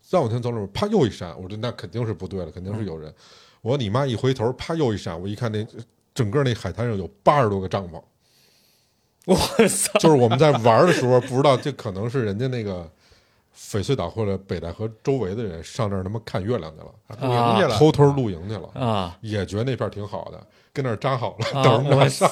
[0.00, 3.12] 再往前走了，啪又一闪，我说那肯定是不对了，肯定是有人。
[3.60, 4.06] 我说你妈！
[4.06, 5.66] 一回头，啪又一闪，我一看那
[6.14, 8.00] 整个那海滩上有八十多个帐篷，
[9.26, 9.34] 我
[9.66, 9.98] 操！
[9.98, 12.90] 就是我们在玩的时候，不知道这可能是人家那个
[13.58, 22.30] 翡翠岛或者北戴河周围的人上那儿他妈看月亮去了，露营去了，偷偷露营去了，啊，也觉得那片挺好的，跟那儿扎好了，啊 等着上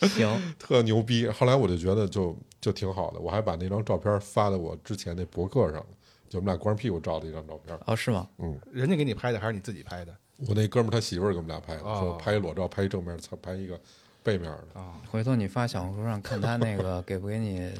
[0.00, 1.28] 来， 行，特牛逼。
[1.28, 5.84] 后来我就觉得就就挺好的，我还把那张照片发在我之前那博客上，
[6.30, 7.78] 就我们俩光着屁股照的一张照片。
[7.84, 8.26] 哦，是吗？
[8.38, 10.14] 嗯人家给你拍的还是你自己拍的
[10.48, 13.78] 我那哥们儿他媳妇儿给我们俩拍的，哦说拍一裸照，拍一正面，拍一个
[14.22, 14.94] 背面的，啊？
[15.10, 17.70] 回头你发小红书上看他那个给不给你？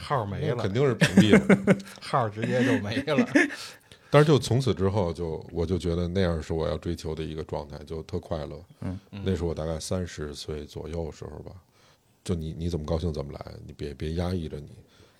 [0.00, 1.76] 号没了肯，定是屏蔽了。
[2.00, 3.28] 号直接就没了。
[4.10, 8.60] 但是就从此之后就，我就觉得那样是我要追求的一个状态，就特快乐。
[8.80, 11.52] 嗯，那是我大概三十岁左右时候吧。
[12.24, 14.70] 就你你怎么高兴怎么来，你别别压抑着你，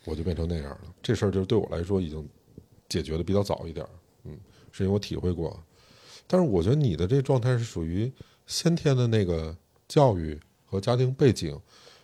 [0.04, 0.80] 我就变成那样了。
[1.02, 2.28] 这事儿就是对我来说已经
[2.88, 3.86] 解决的比较早一点，
[4.24, 4.36] 嗯，
[4.72, 5.58] 是因为我体会过。
[6.26, 8.12] 但是我觉得你的这状态是属于
[8.46, 9.56] 先天的那个
[9.88, 11.58] 教育和家庭背景，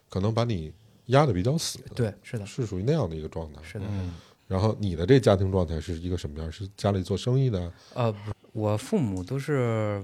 [0.08, 0.72] 可能把你
[1.06, 3.60] 压的比较死的，对，是的，是属于那样的一个状态。
[3.62, 3.86] 是的。
[3.88, 4.14] 嗯，
[4.48, 6.50] 然后你的这家庭状态是一个什么样？
[6.50, 7.72] 是家里做生意的？
[7.94, 8.18] 呃，不
[8.52, 10.02] 我父母都是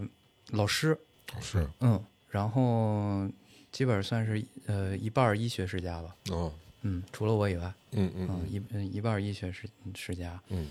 [0.51, 0.99] 老师，
[1.41, 3.29] 是嗯，然后
[3.71, 8.93] 基本算是呃一半儿医学世家吧，哦，嗯，除了我以外，嗯嗯嗯，一嗯。
[8.93, 10.69] 一半儿医学世世家，嗯。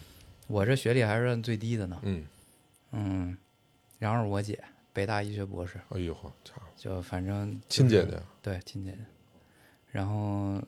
[0.48, 2.26] 我这学历还是算最低的呢，嗯，
[2.92, 3.38] 嗯，
[4.00, 8.98] 然后我姐，北大医学博士，哎呦呵，家伙，就反正亲姐姐，对亲姐姐，
[9.92, 10.62] 然后呃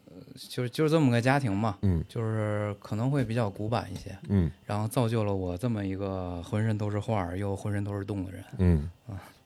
[0.50, 8.44] 就是就是这么个家庭嘛，嗯就是可能会比较古板一些，嗯然后造就了我这么一个浑身都是画儿又浑身都是洞的人。
[8.58, 8.90] 嗯，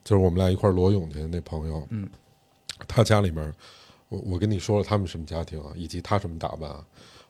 [0.04, 2.10] 就是我们俩一块儿裸泳去的那朋友，嗯，
[2.88, 3.54] 他家里面，
[4.10, 6.84] 我我跟你说了他们什么家庭啊，以及他什么打扮啊。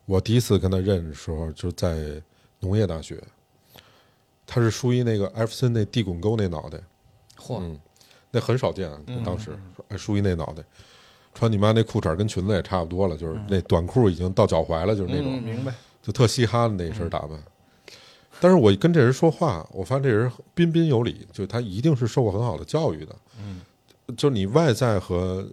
[0.05, 2.21] 我第一次跟他认识的时候，就在
[2.61, 3.21] 农业大学，
[4.45, 6.77] 他是梳一那个艾弗森那地滚沟那脑袋，
[7.37, 7.77] 嚯，嗯，
[8.31, 8.89] 那很少见
[9.25, 9.51] 当时
[9.89, 10.63] 还梳一那脑袋，
[11.37, 15.71] 穿你妈那裤衩跟裙子也差不多了，就是那短裤已经到脚踝了，就是那种，嗯明白。
[16.01, 17.37] 就特嘻哈的那身打扮。
[18.39, 23.15] 但是我跟这人说话，我发现这人彬彬有礼，就是他一定是受过很好的教育的。
[23.39, 23.61] 嗯，
[24.15, 25.47] 就是你外在和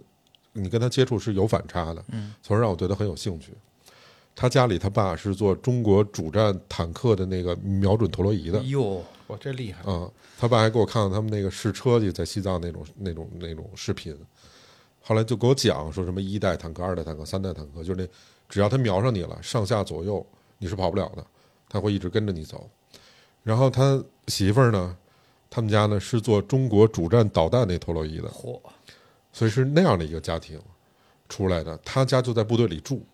[0.53, 3.53] 你跟他接触是有反差的，嗯，从而让我对他很有兴趣。
[4.33, 9.83] 他家里他爸是做中国主战坦克的那个瞄准陀螺仪的，哟，我这厉害。
[9.89, 14.17] 啊，他爸还给我看了他们那个试车去在西藏那种那种那种视频，
[15.07, 18.07] 后来就给我讲说什么一代坦克、二代坦克、三代坦克，就是那
[18.49, 20.25] 只要他瞄上你了，上下左右
[20.57, 21.23] 你是跑不了的，
[21.69, 22.67] 他会一直跟着你走。
[23.43, 24.97] 然后他媳妇儿呢，
[25.47, 28.59] 他们家呢是做中国主战导弹那陀螺仪的，嚯，
[29.31, 30.59] 所以是那样的一个家庭
[31.29, 31.77] 出来的。
[31.85, 33.05] 他家就在部队里住，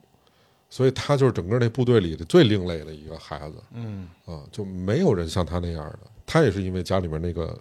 [0.69, 3.57] 所以他就是整个那部队里的最另类的一个孩子。
[3.73, 5.99] 嗯，啊，就没有人像他那样的。
[6.25, 7.59] 他也是因为家里面那个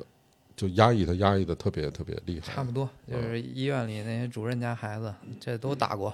[0.61, 2.53] 就压抑他，压抑的特别特别厉害。
[2.53, 6.11] 差不多，就是医院里那些主任家孩子，这都打过，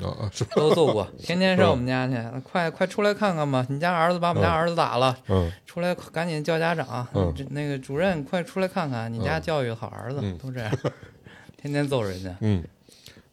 [0.00, 3.66] 啊啊是，都揍过， 天天上我们家去，快快出来看看吧！
[3.68, 7.04] 你家儿子把我们家儿子打了，嗯出来赶紧叫家长。
[7.12, 10.72] 嗯那个主任快出来看看，你家嗯教育好儿子，嗯都这样，
[11.60, 12.36] 天天揍人家。
[12.40, 12.62] 嗯。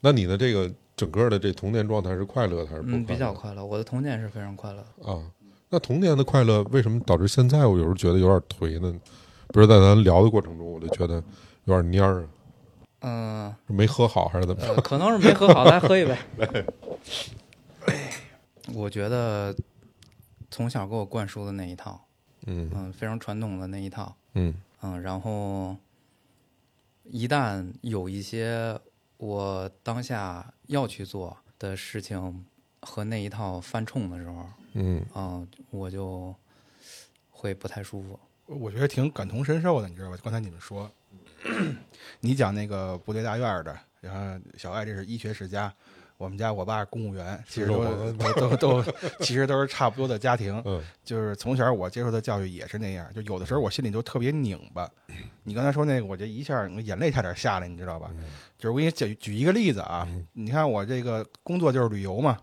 [0.02, 4.80] 那你的这个整个的这童年状态是快乐的还是不快乐嗯，比较快乐，我的童年是非常快乐。
[5.04, 5.22] 啊。
[5.70, 8.96] 那童年的快乐为什么导致现在我有时候觉得有点颓呢？
[9.56, 11.24] 比如在咱聊的过程中，我就觉得
[11.64, 12.28] 有点蔫儿
[13.00, 14.68] 啊，嗯、没喝好还是怎么着？
[14.74, 16.66] 呃，可能是没喝好，来喝一杯。
[18.76, 19.56] 我觉得
[20.52, 22.06] 从小给我灌输的那一套，
[22.48, 25.78] 嗯嗯，非常传统的那一套，嗯嗯，然后
[27.06, 28.78] 一旦有一些
[29.16, 32.46] 我当下要去做的事情
[32.82, 36.36] 和那一套犯冲的时候，嗯嗯，我就
[37.30, 38.20] 会不太舒服。
[38.46, 40.18] 我觉得挺感同身受的，你知道吧？
[40.24, 40.90] 刚才你们说，
[42.22, 45.74] 你讲那个部队大院的，然后小爱这是医学世家，
[46.18, 48.84] 我们家我爸是公务员，其实都都都都，
[49.22, 50.62] 其实都是差不多的家庭。
[50.66, 54.90] 嗯就是从小我接受的教育也是那样，就有的时候我心里就特别拧巴。
[55.44, 58.12] 你刚才说那个，我这一下眼泪差点下来，你知道吧？
[58.58, 62.40] 就是我给你举举一个例子啊，你看我这个工作就是旅游嘛，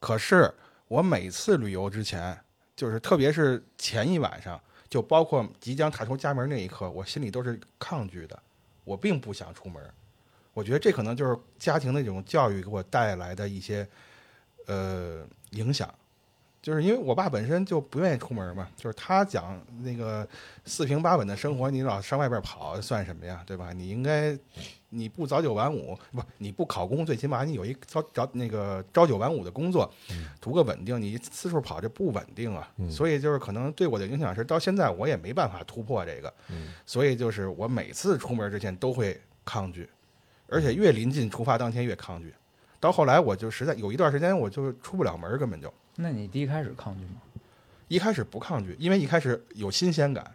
[0.00, 0.52] 可是
[0.88, 2.38] 我每次旅游之前，
[2.74, 4.58] 就是特别是前一晚上，
[4.88, 8.40] 就包括即将踏出家门那一刻，我心里都是抗拒的，
[8.84, 9.82] 我并不想出门。
[10.54, 13.86] 我觉得这可能就是家庭的这种教育给我带来的一些
[14.66, 15.92] 呃影响。
[16.62, 20.26] 就是因为我爸本身就不愿意出门嘛，就是他讲那个
[20.64, 23.72] 四平八稳的生活，你老上外边跑算什么呀，对吧？
[23.72, 24.36] 你应该
[24.88, 29.92] 你不早九晚五，不你不考公，最起码你有一早早那个朝九晚五的工作，
[30.40, 31.00] 图个稳定。
[31.00, 36.32] 你四处跑这不稳定啊，所以就是可能对我的影响是到现在我也没办法突破这个，
[36.86, 39.88] 所以就是我每次出门之前都会抗拒，
[40.48, 42.32] 而且越临近出发当天越抗拒。
[42.78, 47.20] 到后来我就实在有一段时间我就出不了门，根本就那你第一开始抗拒吗？
[47.88, 50.32] 一开始不抗拒，因为一开始有新鲜感。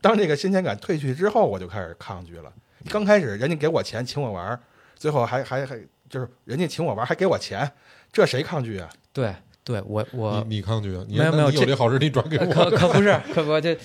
[0.00, 2.52] 当这个新鲜感褪去之后，我就开始抗拒了。
[2.88, 4.58] 刚开始人家给我钱请我玩，
[4.94, 7.70] 最后还还还就是人家请我玩还给我钱，
[8.12, 8.88] 这谁抗拒啊？
[9.12, 11.04] 对对，我我你你抗拒啊？
[11.08, 12.52] 你没有没有有这好事你转给呃我。
[12.52, 13.78] 可可不是，可不这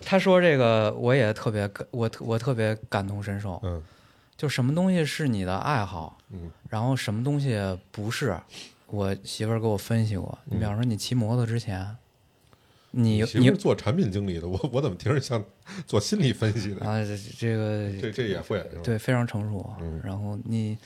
[0.00, 3.82] 他说这个我也特别感我特我特别感同身受，嗯
[4.36, 7.58] 就什么东西是你的爱好，嗯然后什么东西
[7.90, 8.36] 不是。
[8.86, 11.96] 我媳妇儿给我分析过，你比方说你骑摩托之前，
[12.96, 15.44] 你你其实做产品经理的，我我怎么听着像
[15.86, 16.86] 做心理分析的？
[16.86, 18.64] 啊这这个这这也会？
[18.82, 20.78] 对非常成熟，嗯然后你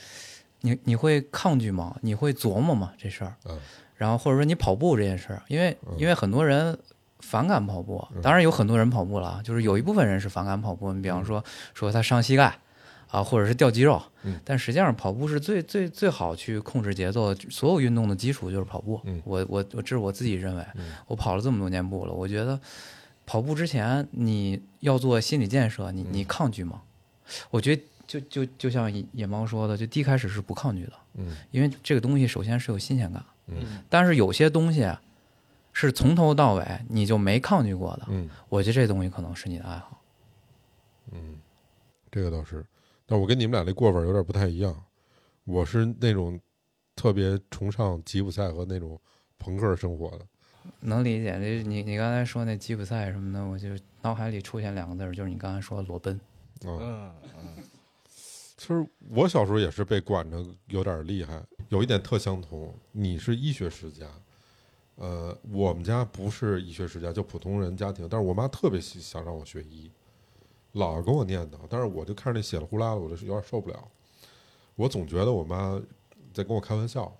[0.63, 1.97] 你你会抗拒吗？
[2.01, 3.35] 你会琢磨吗这事儿？
[3.47, 3.59] 嗯
[3.97, 6.79] 然后或者说你跑步这件事儿，因为嗯因为很多人
[7.19, 10.93] 反感跑步，当然有很多人跑步了啊，就是有一部分人是反感跑步。
[10.93, 11.45] 你比方说
[11.75, 12.57] 说他伤膝盖
[13.11, 19.23] 啊，或者是掉肌肉嗯，但实际上跑步是最最最好去控制节奏，所有运动的基础就是跑步嗯。
[19.25, 22.61] 我我我这是我自己认为嗯，我跑了这么多年步了，我觉得
[23.25, 26.83] 跑步之前你要做心理建设，你嗯你抗拒吗？
[27.51, 33.25] 我觉得就就就像野野猫说的，就第一开始是不抗拒的，嗯因为这个东西首先是有新鲜感。
[33.47, 35.01] 嗯但是有些东西啊
[35.73, 40.03] 是从头到尾你就没抗拒过的，嗯我觉得这东西可能是你的爱好。
[41.13, 41.39] 嗯，
[42.11, 42.63] 这个倒是。
[43.11, 44.85] 但我跟你们俩这过法有点不太一样，
[45.45, 46.39] 我是那种
[46.95, 49.01] 特别崇尚吉普赛和那种
[49.39, 50.27] 朋克生活的。
[50.81, 53.69] 能理解，这你你刚才说那吉普赛什么的，我就
[54.03, 56.21] 脑海里出现两个字儿，就是你刚才说的裸奔。
[56.67, 57.65] 嗯，嗯
[58.59, 62.75] 其实我小时候也是被管着有点厉害，有一点特相同。
[62.93, 64.07] 你是医学世家，
[64.97, 68.07] 呃，我们家不是医学世家，就普通人家庭。
[68.07, 69.91] 但是我妈特别喜想让我学医，
[70.73, 71.55] 老跟我念叨。
[71.69, 73.89] 但是我就看着那血了呼啦的，我就有点受不了。
[74.77, 75.81] 我总觉得我妈
[76.33, 77.13] 在跟我开玩笑。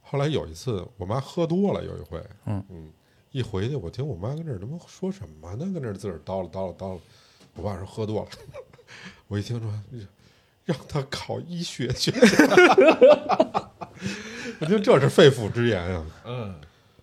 [0.00, 2.92] 后来有一次，我妈喝多了，有一回，嗯
[3.32, 5.66] 一回去我听我妈跟这儿他妈说什么呢？
[5.72, 7.00] 跟这儿自个儿叨了叨唠叨唠。
[7.54, 8.28] 我爸说喝多了，
[9.28, 9.70] 我一听说
[10.64, 12.10] 让他考医学去，
[14.60, 16.06] 我听这是肺腑之言啊。
[16.24, 16.54] 嗯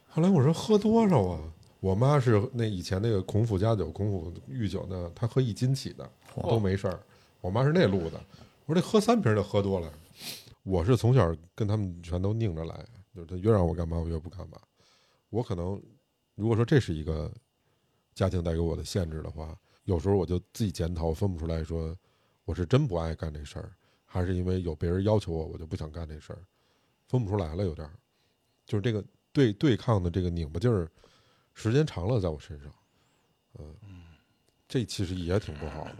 [0.09, 1.39] 后来我说喝多少啊？
[1.84, 6.09] 我妈是那以前那个孔府家酒、孔府御酒呢，她喝一斤起的
[6.41, 6.97] 都没事儿。
[7.41, 8.17] 我妈是那路的，
[8.65, 9.91] 我说这喝三瓶就喝多了。
[10.63, 14.57] 我是从小跟他们全都拧着来，就是他越让我干嘛我越不干嘛。
[15.29, 15.77] 我可能
[16.36, 17.29] 如果说这是一个
[18.15, 19.53] 家庭带给我的限制的话，
[19.84, 21.93] 有时候我就自己检讨，我分不出来说
[22.45, 23.73] 我是真不爱干这事儿，
[24.05, 26.39] 还是因为有别人要求我，我就不想干这事儿，
[27.09, 27.91] 分不出来了，有点儿，
[28.65, 29.03] 就是这个
[29.34, 30.89] 对对抗的这个拧巴劲儿，
[31.54, 32.72] 时间长了在我身上，
[33.60, 33.76] 嗯，
[34.68, 35.95] 这其实也挺不好的。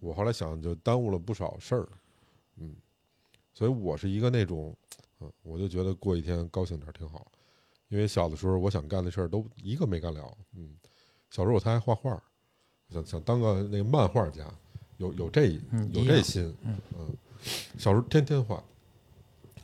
[0.00, 1.88] 我后来想，就耽误了不少事儿，
[2.56, 2.74] 嗯，
[3.52, 4.76] 所以我是一个那种，
[5.20, 7.30] 嗯，我就觉得过一天高兴点挺好，
[7.88, 10.76] 因为小的时候我想干的事儿都一个没干了，嗯，
[11.30, 12.22] 小时候我特爱画画儿，
[12.90, 14.46] 想想当个那个漫画家，
[14.98, 15.48] 有有这
[15.92, 16.78] 有这心，嗯
[17.78, 18.62] 小时候天天画。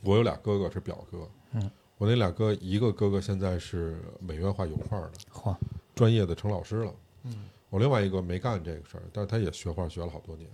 [0.05, 5.55] 我有俩哥哥是表哥，嗯，我那俩哥一个哥哥现在是美院画油画的，嚯，
[5.95, 6.93] 专业的成老师了。
[7.23, 10.49] 嗯，我另外一个没干这个事儿，但是他也学画学了好多年。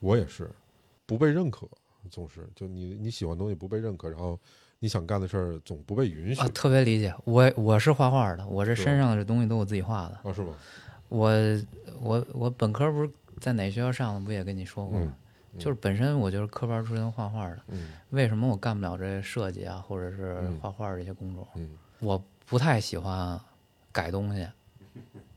[0.00, 0.50] 我也是
[1.06, 1.66] 不被认可，
[2.10, 4.38] 总是就你你喜欢的东西不被认可，然后
[4.80, 7.14] 你想干的事儿总不被允许啊，特别理解。
[7.24, 10.20] 我我是画画的，我这身上的这东西都我自己画的。
[10.28, 10.54] 啊，是吗？
[11.08, 11.30] 我
[12.00, 15.06] 我我本科不是在哪学校上的，不也跟你说过吗？
[15.06, 15.14] 嗯
[15.58, 21.46] 就是本身我就是科班出身画画的，嗯为什么我干不了这设计啊，或者是嗯画画这些工种？
[21.54, 23.40] 嗯我不太喜欢
[23.92, 24.46] 改东西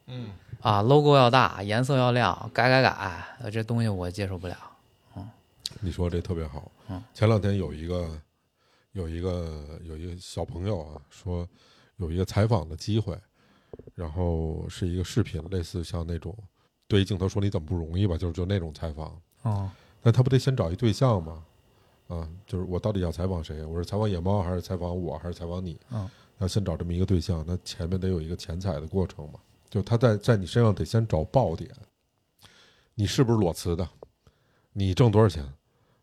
[0.07, 0.29] 嗯
[0.61, 4.57] 啊，logo 要大，颜色要亮，改改改，呃这东西我接受不了。
[5.15, 5.29] 嗯
[5.81, 6.71] 你说这特别好。
[6.87, 8.19] 嗯前两天有一个
[8.93, 11.47] 有一个有一个小朋友啊，说
[11.97, 13.17] 有一个采访的机会，
[13.93, 16.35] 然后是一个视频，类似像那种
[16.87, 19.19] 对着镜头说你怎么不容易吧，就是就那种采访。
[19.41, 19.69] 哦，
[20.05, 21.43] 那他不得先找一对象吗？
[22.09, 23.65] 啊，就是我到底要采访谁？
[23.65, 25.79] 我是采访野猫，还是采访我，还是采访你？
[25.89, 29.39] 嗯，要先找这么一个对象，那前面得有一个前采的过程嘛。
[29.67, 31.71] 就他在在你身上得先找爆点，
[32.93, 33.89] 你是不是裸辞的？
[34.73, 35.43] 你挣多少钱？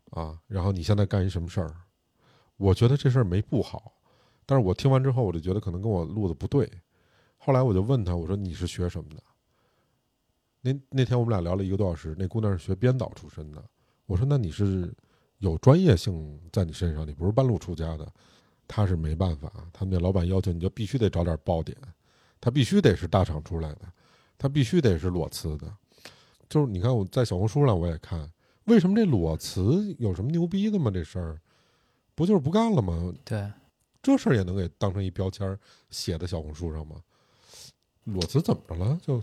[0.09, 1.73] 啊，然后你现在干一什么事儿？
[2.57, 3.93] 我觉得这事儿没不好，
[4.45, 6.69] 但是我听完之后，我就觉得可能跟我录的不对。
[7.37, 9.23] 后来我就问他，我说你是学什么的？
[10.59, 13.63] 那那天我们俩聊了一个多小时，那姑娘是学编导出身的。
[14.05, 14.93] 我说那你是
[15.39, 18.07] 有专业性在你身上，你不是半路出家的。
[18.65, 21.77] 他是没办法，他们那老板要求你就必须得找点爆点，
[22.39, 23.81] 他必须得是大厂出来的，
[24.37, 25.71] 他必须得是裸辞的。
[26.49, 28.31] 就是你看我在小红书上我也看，
[28.65, 30.89] 为什么这裸辞有什么牛逼的吗？
[30.89, 31.39] 这事儿
[32.15, 33.13] 不就是不干了吗？
[33.25, 33.51] 对，
[34.01, 36.95] 这事儿也能给当成一标签儿写在小红书上吗？
[38.05, 38.97] 裸辞怎么着了？
[39.01, 39.21] 就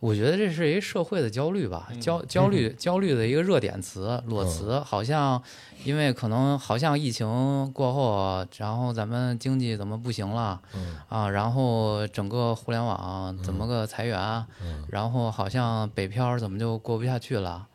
[0.00, 5.42] 我觉得这是一社会的焦虑吧，焦焦虑焦虑的一个热点词，裸辞好像，
[5.84, 7.26] 因为可能好像疫情
[7.72, 17.66] 过后，然后咱们经济怎么不行了嗯啊，然后整个互联网怎么个裁员，嗯然后好像北漂怎么就过不下去了？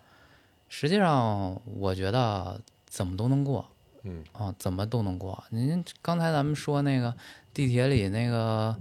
[0.67, 3.65] 实际上，我觉得怎么都能过
[4.03, 5.43] 嗯啊，怎么都能过。
[5.49, 7.13] 您刚才咱们说那个
[7.53, 8.75] 地铁里那个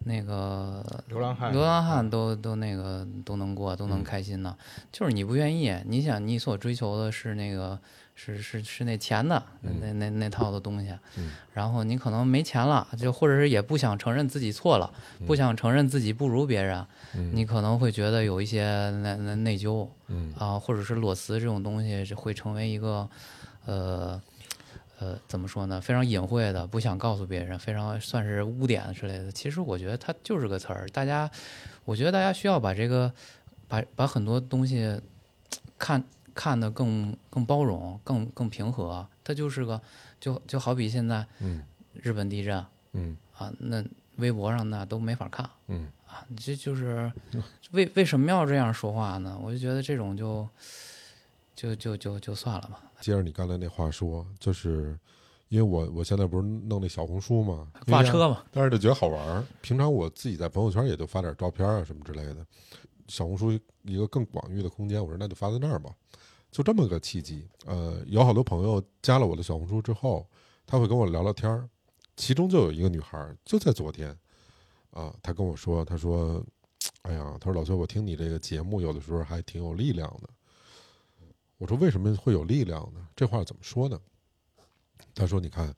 [0.00, 4.56] 那个流浪汉，流浪汉都都那个都能过，都能开心呢。
[4.92, 7.78] 就是你不愿意，你想你所追求的是那个
[8.14, 11.30] 是是是那钱的那那那套的东西，嗯。
[11.52, 14.90] 然后你可能没钱了，就或者是也不想承认自己错了，
[15.26, 17.32] 不想承认自己不如别人，嗯。
[17.34, 19.88] 你可能会觉得有一些那那内疚。
[20.06, 20.32] 嗯。
[20.38, 23.08] 啊，或者是裸辞这种东西会成为一个
[23.66, 24.20] 呃。
[25.00, 25.80] 呃，怎么说呢？
[25.80, 29.30] 非常隐晦的，不想告诉别人，非常算是污点之类的。
[29.30, 31.30] 其实我觉得它就是个词儿，大家，
[31.84, 33.12] 我觉得大家需要把这个，
[33.68, 35.00] 把把很多东西
[35.78, 36.02] 看
[36.34, 39.06] 看得更更包容，更更平和。
[39.22, 39.80] 它就是个，
[40.18, 43.84] 就就好比现在嗯日本地震嗯啊，那
[44.16, 47.12] 微博上那都没法看嗯啊，这就是
[47.70, 49.38] 为为什么要这样说话呢？
[49.40, 50.48] 我就觉得这种就
[51.54, 52.82] 就就就就算了吧。
[53.00, 54.98] 接着你刚才那话说，就是
[55.48, 59.44] 因为我我现在不是弄那小红书嘛，挂车嘛，但是就觉得好玩儿。
[59.60, 62.46] 平常我自己在朋友圈也就发点照片啊什么之类的。
[63.06, 63.50] 小红书
[63.84, 65.90] 一个更广域的空间，我说那就发在那儿吧，
[66.50, 67.48] 就这么个契机。
[67.64, 70.26] 呃，有好多朋友加了我的小红书之后，
[70.66, 71.66] 他会跟我聊聊天儿，
[72.16, 74.14] 其中就有一个女孩，就在昨天，
[74.90, 76.44] 啊，她跟我说，她说，
[77.02, 80.28] 哎呀，她说老崔，我听你这个节目有的时候还挺有力量的。
[81.58, 83.06] 我说为什么会有力量呢？
[83.14, 84.00] 这话怎么说呢？
[85.14, 85.74] 他说：“你看，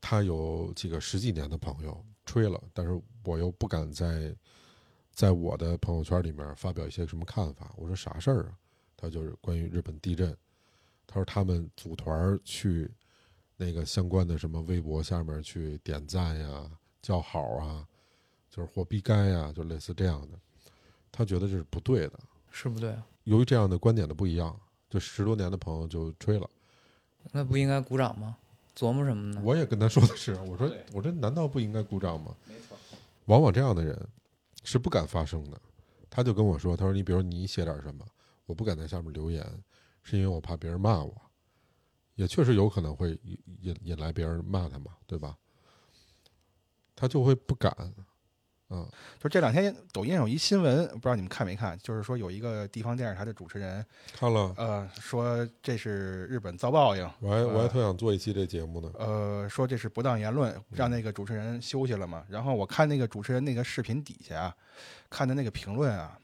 [0.00, 4.36] 他有几个十几年的朋友吹了，但是我又不敢在
[5.12, 7.72] 在我的朋友圈里面发表一些什么看法。
[7.76, 8.58] 我说啥事儿啊？
[8.96, 10.36] 他就是关于日本地震。
[11.06, 12.90] 他说他们组团去
[13.56, 16.68] 那个相关的什么微博下面去点赞呀、
[17.00, 17.86] 叫好啊，
[18.50, 20.38] 就是或逼该呀，就类似这样的。
[21.12, 22.18] 他觉得这是不对的。
[22.50, 23.06] 是不对啊？
[23.24, 24.58] 由于这样的观点的不一样，
[24.88, 26.48] 就十多年的朋友就吹了。
[27.32, 28.36] 那不应该鼓掌吗？
[28.76, 29.42] 琢磨什么呢？
[29.44, 32.36] 我也跟他说的是，我说我说难道不应该鼓掌吗？
[32.46, 32.76] 没错，
[33.24, 33.98] 往往这样的人
[34.64, 35.60] 是不敢发声的。
[36.10, 38.06] 他就跟我说：“他说你比如你写点什么，
[38.46, 39.44] 我不敢在下面留言，
[40.02, 41.14] 是因为我怕别人骂我。
[42.14, 45.36] 也确实有可能会引引引来别人骂他嘛，对吧？
[46.94, 47.74] 他就会不敢，
[48.68, 48.84] 啊，
[49.20, 51.78] 就这两天抖音上有一新闻，不知道你们看没看？
[51.78, 53.84] 就是说有一个地方电视台的主持人，
[54.18, 58.90] 看了，呃，说这是日本遭报应，我还我还特想做一期这节目呢。
[58.98, 62.24] 呃，说这是不当言论，让那个主持人休息了嘛。
[62.28, 64.56] 然后我看那个主持人那个视频底下啊，
[65.08, 66.18] 看的那个评论啊，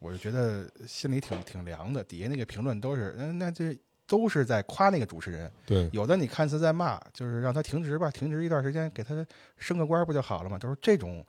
[0.00, 2.02] 我就觉得心里挺挺凉的。
[2.02, 3.78] 底下那个评论都是，嗯，那这
[4.08, 5.48] 都是在夸那个主持人。
[5.64, 9.24] 对，有的你看似在骂，就是让他停职吧，停职一段时间，给他
[9.56, 10.58] 升个官不就好了吗？
[10.58, 11.24] 都是这种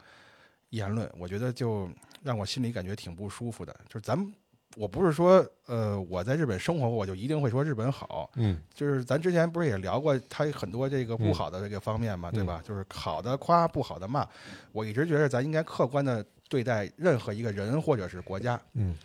[0.70, 1.90] 言论，我觉得就
[2.24, 3.76] 让我心里感觉挺不舒服的。
[3.88, 4.34] 就是咱们，
[4.76, 8.30] 我不是说，呃，我在日本生活过，我就一定会说日本好。
[8.36, 12.62] 嗯就是咱之前不是也聊过他很多这个不嗯好的这个方面嘛，对吧？
[12.66, 14.28] 就是好的夸，不好的骂。
[14.72, 18.60] 我一直觉得咱应该客观的对待任何一个人或者是国家。
[18.74, 18.96] 嗯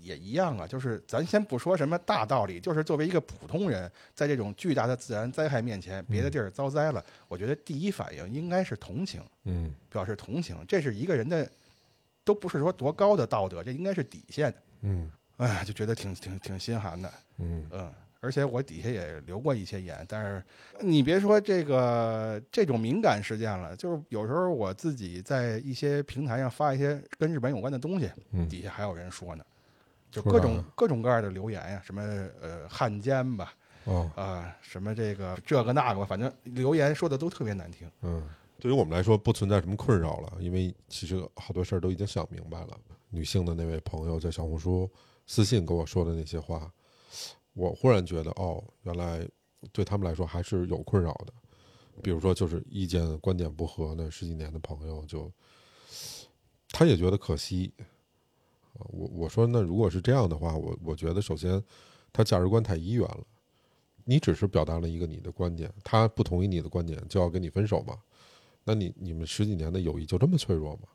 [0.00, 11.48] 也一样啊，就是咱先不说什么大道理，就是作为一个普通人，在这种巨大的自然灾害面前，别的地儿遭灾了，我觉得第一反应应该是同情，嗯表示同情，这是一个人的，
[12.24, 14.52] 都不是说多高的道德，这应该是底线。
[14.82, 17.92] 嗯哎，就觉得挺挺挺心寒的，嗯嗯。
[18.22, 20.44] 而且我底下也留过一些言，但是
[20.80, 29.44] 你别说这个这种敏感事件了，就是有时候我自己在一些平台上发一些跟日本有关的东西，嗯底下还有人说呢，
[30.10, 32.02] 就各种各种各样的留言呀，什么
[32.40, 33.54] 呃汉奸吧，
[33.84, 37.90] 哦啊、什么这个这个那个吧，反正留言说的都特别难听。
[38.02, 42.76] 嗯，对于我们来说不存在什么困扰了，因为其实好多事儿都已经想明白了。
[43.10, 44.90] 女性的那位朋友在小红书
[45.26, 46.72] 私信跟我说的那些话，
[47.54, 49.26] 我忽然觉得哦，原来
[49.72, 51.32] 对他们来说还是有困扰的。
[52.02, 55.30] 比如说，就是意见观点不合的十几年的朋友就，
[56.70, 57.74] 他也觉得可惜。
[58.80, 61.62] 啊我我说那如果是这样的话，我我觉得首先
[62.12, 63.20] 他价值观太一元了。
[64.04, 67.94] 你只是表达了一个你的观点，他不同意你的观点就要跟你分手嘛？
[68.64, 70.88] 那你你们十几年的友谊就这么脆弱吗？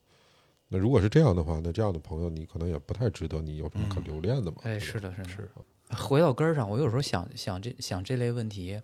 [0.67, 4.57] 那如果是这样的话，那这样的朋友你可能也不太值得你有什么可留恋的嘛。
[4.63, 8.81] 哎，是的是的，是的，回到根儿上，我有时候想想这想这类问题，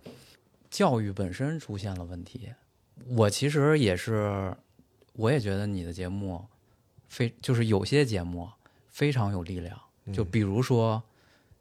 [0.70, 2.54] 教育本身出现了问题。
[3.08, 4.56] 我其实也是，
[5.14, 6.46] 我也觉得你的节目
[7.10, 8.48] 非就是有些节目
[8.92, 9.80] 非常有力量，
[10.14, 11.02] 就比如说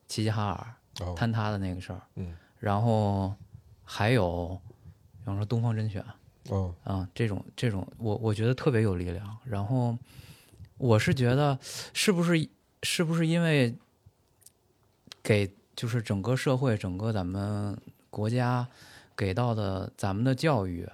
[0.07, 1.15] 齐齐哈尔哦。
[1.17, 3.35] 坍塌的那个事儿，嗯，然后
[3.83, 4.61] 还有
[5.19, 6.05] 比方说东方甄选，
[6.49, 9.39] 哦，啊，这种这种，我我觉得特别有力量。
[9.45, 9.97] 然后
[10.77, 11.59] 我是觉得，
[11.95, 12.49] 是不是
[12.83, 13.75] 是不是因为
[15.23, 17.79] 给就是整个社会、整个咱们
[18.11, 18.67] 国家
[19.17, 20.89] 给到的咱们的教育，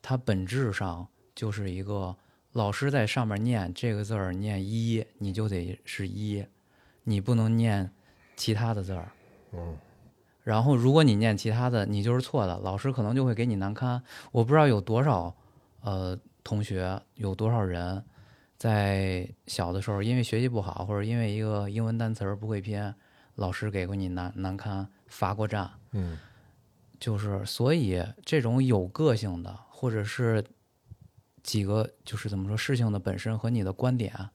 [0.00, 2.14] 它本质上就是一个
[2.52, 6.44] 老师在上面念这个字儿念一，你就得是一，
[7.04, 7.90] 你不能念
[8.36, 9.12] 其他的字儿。
[9.52, 9.76] 嗯
[10.44, 14.02] 然后如果你念其他的，你就是错的，老师可能就会给你难堪。
[14.32, 15.32] 我不知道有多少
[15.82, 18.04] 呃同学，有多少人
[18.58, 22.92] 在小的时候因为学习不好，或者因为一个英文单词儿不会拼，
[23.36, 25.70] 老师给过你难难堪，罚过站。
[25.92, 26.18] 嗯
[26.98, 30.44] 就是所以这种有个性的，或者是
[31.42, 34.30] 几个就是怎么说事情的本身和你的观点，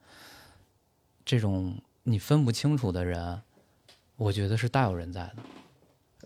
[1.26, 3.42] 这种你分不清楚的人，
[4.16, 5.36] 我觉得是大有人在的，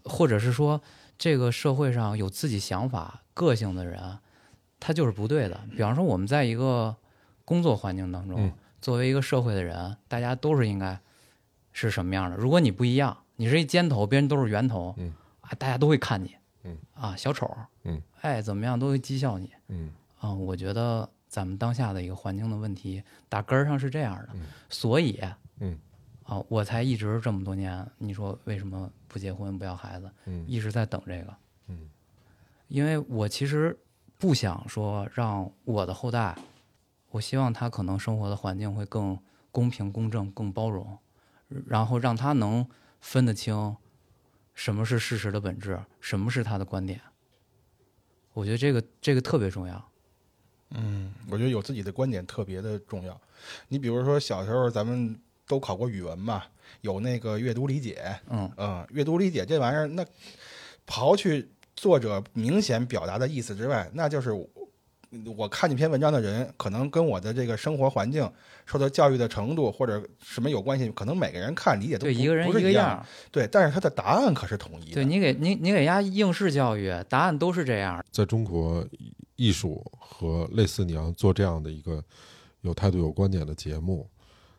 [0.05, 0.81] 或者是说
[1.17, 4.19] 这个社会上有自己想法、个性的人，
[4.79, 5.59] 他就是不对的。
[5.71, 6.95] 比方说我们在一个
[7.45, 10.99] 工作环境当中，嗯作为一个社会的人，大家都是应该
[11.71, 12.35] 是什么样的？
[12.35, 19.91] 如果你不一样，你是一尖头，别人都是圆头，嗯啊，大家都会看你，嗯啊，小丑，嗯，哎，怎么样都会讥笑你嗯
[20.21, 20.33] 啊。
[20.33, 25.19] 我觉得咱们当下的一个环境的问题，打根儿上是这样的，嗯所以，
[25.59, 25.77] 嗯
[26.23, 31.35] 啊，我才一直这么多年，你说为什么不结婚不要孩子，嗯一直在等这个，
[31.67, 31.89] 嗯，
[32.69, 33.77] 因为我其实
[34.17, 36.37] 不想说让我的后代，
[37.09, 39.19] 我希望他可能生活的环境会更
[39.51, 40.97] 公平、公正、更包容，
[41.67, 42.65] 然后让他能
[43.01, 43.75] 分得清
[44.53, 47.01] 什么是事实的本质，什么是他的观点。
[48.33, 49.90] 我觉得这个这个特别重要。
[50.75, 53.19] 嗯，我觉得有自己的观点特别的重要。
[53.67, 55.15] 你比如说小时候咱们
[55.47, 56.43] 都考过语文嘛，
[56.81, 60.05] 有那个阅读理解，嗯嗯，阅读理解这玩意儿，那
[60.87, 64.47] 刨去作者明显表达的意思之外，那就是我
[65.35, 68.31] 我看这篇文章的人，可能跟我的这个生活环境、
[68.65, 73.05] 受到教育的程度或者什么有关系，可能每个人看理解都对，不一个人不是一一个样。
[73.29, 74.93] 对，但是他的答案可是统一的。
[74.93, 78.01] 对你给你你给人家应试教育，答案都是这样。
[78.09, 78.87] 在中国，
[79.35, 82.03] 艺术和类似你要做这样的一个
[82.61, 84.09] 有态度、有观点的节目，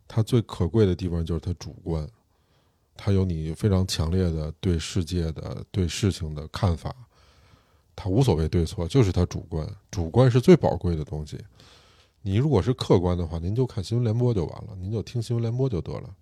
[0.09, 2.09] 它最可贵的地方就是它主观，
[2.97, 6.95] 它有你非常强烈的对世界的、对事情的看法，
[7.95, 11.39] 它无所谓对错，就是它主观，主观是最宝贵的东西。
[12.23, 16.15] 你如果是客观的话，您就看新闻联播就完了，您就听新闻联播就得了。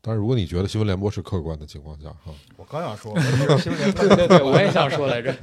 [0.00, 5.36] 但是如果你觉得新闻联播是客观的情况下，哈， 我刚想说，我觉得新闻联播对 对，我也想说来着。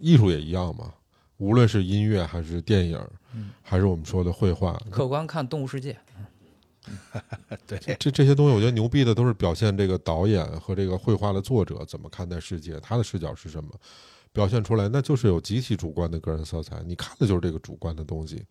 [0.00, 0.92] 艺术也一样嘛，
[1.38, 2.98] 无论是音乐还是电影，
[3.62, 5.96] 还是我们说的绘画，客观看《动物世界》，
[7.66, 13.70] 对，这这些东西，我觉得牛逼的都是表现这个导演和这个绘画的作者怎么看待世界，他的视角是什么，
[14.32, 16.82] 表现出来，那就是有极其主观的个人色彩。
[16.84, 18.44] 你看的就是这个主观的东西。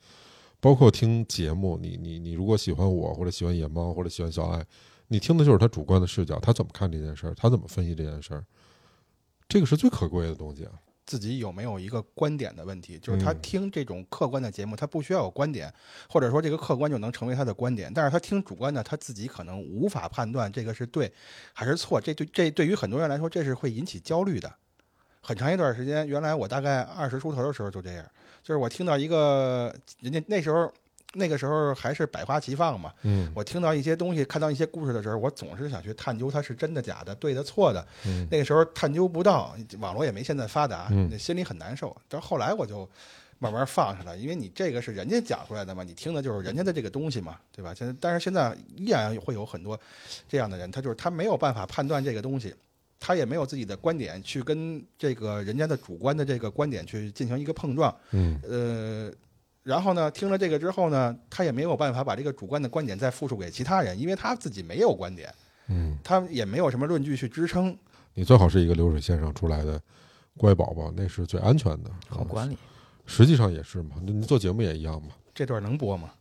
[0.59, 4.65] 包括听节目，你你你如果喜欢我，或者喜欢野猫，或者喜欢小爱，
[5.09, 8.45] 你听的就是他主观的视角，他怎么看这件事儿，他怎么分析这件事儿，
[9.49, 10.71] 这个是最可贵的东西啊。
[11.05, 13.39] 自己有没有一个观点的问题，就是他嗯。
[13.41, 15.71] 听这种客观的节目，他不需要有观点，
[16.09, 21.11] 或者说这个客观就能成为他的观点，但是他听主观的，他自己可能无法判断这个是对
[21.51, 24.51] 还是错，这对这对于很多人来说，这是会引起焦虑的。
[25.21, 28.05] 很长一段时间，原来我大概二十出头的时候就这样，
[28.41, 30.71] 就是我听到一个人家那时候
[31.13, 37.85] 那个时候还是百花齐放嘛，嗯我听到一些东西，看到一些故事的时候，我总是想去探究它是真的假的、对的错的。
[38.05, 41.95] 嗯那个时候探究不到，网络也没现在发达，嗯那心里很难受。
[42.09, 42.89] 但后来我就
[43.39, 47.73] 慢慢放下了，因为你这个是人家讲出来的嘛，你听的就是人家的这个东西嘛，对吧？
[47.73, 49.79] 现在，但是现在依然会有很多
[50.27, 52.53] 这样的人，他就是他没有办法判断这个东西。
[53.05, 59.11] 他也没有自己的观点去跟这个人家的主观的这个观点去进行一个碰撞，嗯呃，
[59.63, 65.33] 然后呢，听了这个之后呢，他也没有办法把这个主观的观点再复述给其他人，因为他自己没有观点，
[65.69, 67.75] 嗯，他也没有什么论据去支撑。
[68.13, 69.81] 你最好是一个流水线上出来的
[70.37, 71.89] 乖宝宝，那是最安全的。
[72.07, 72.57] 好管理。
[73.05, 76.11] 实际上也是嘛，你做节目也一样嘛，这段能播吗？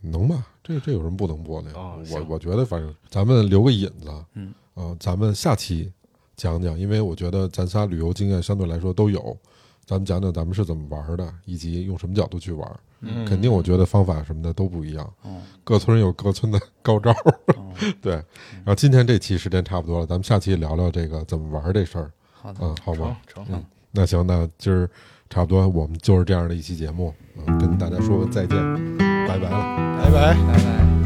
[0.00, 0.46] 能吧？
[0.62, 1.76] 这这有什么不能播的呀？
[2.10, 5.92] 我我觉得反正咱们留个引子，嗯，呃，咱们下期
[6.34, 9.36] 讲讲，因为我觉得咱仨旅游经验相对来说都有，
[9.84, 12.80] 咱们讲讲咱们是怎么玩的，以及用什么角度去玩。
[13.04, 17.12] 嗯肯定我觉得方法什么的都不一样，嗯各村有各村的高招。
[17.58, 22.10] 嗯， 对，然后今天这期时间差不多了，咱们下期聊聊这个怎么玩这事儿。
[22.32, 23.44] 好的，嗯，好吧成。
[23.44, 24.88] 成嗯，那行，那今儿
[25.28, 27.12] 差不多，我们就是这样的一期节目，
[27.44, 28.56] 嗯，跟大家说再见，
[29.26, 29.98] 拜拜了。
[30.00, 30.34] 拜拜。
[30.34, 31.01] 拜拜。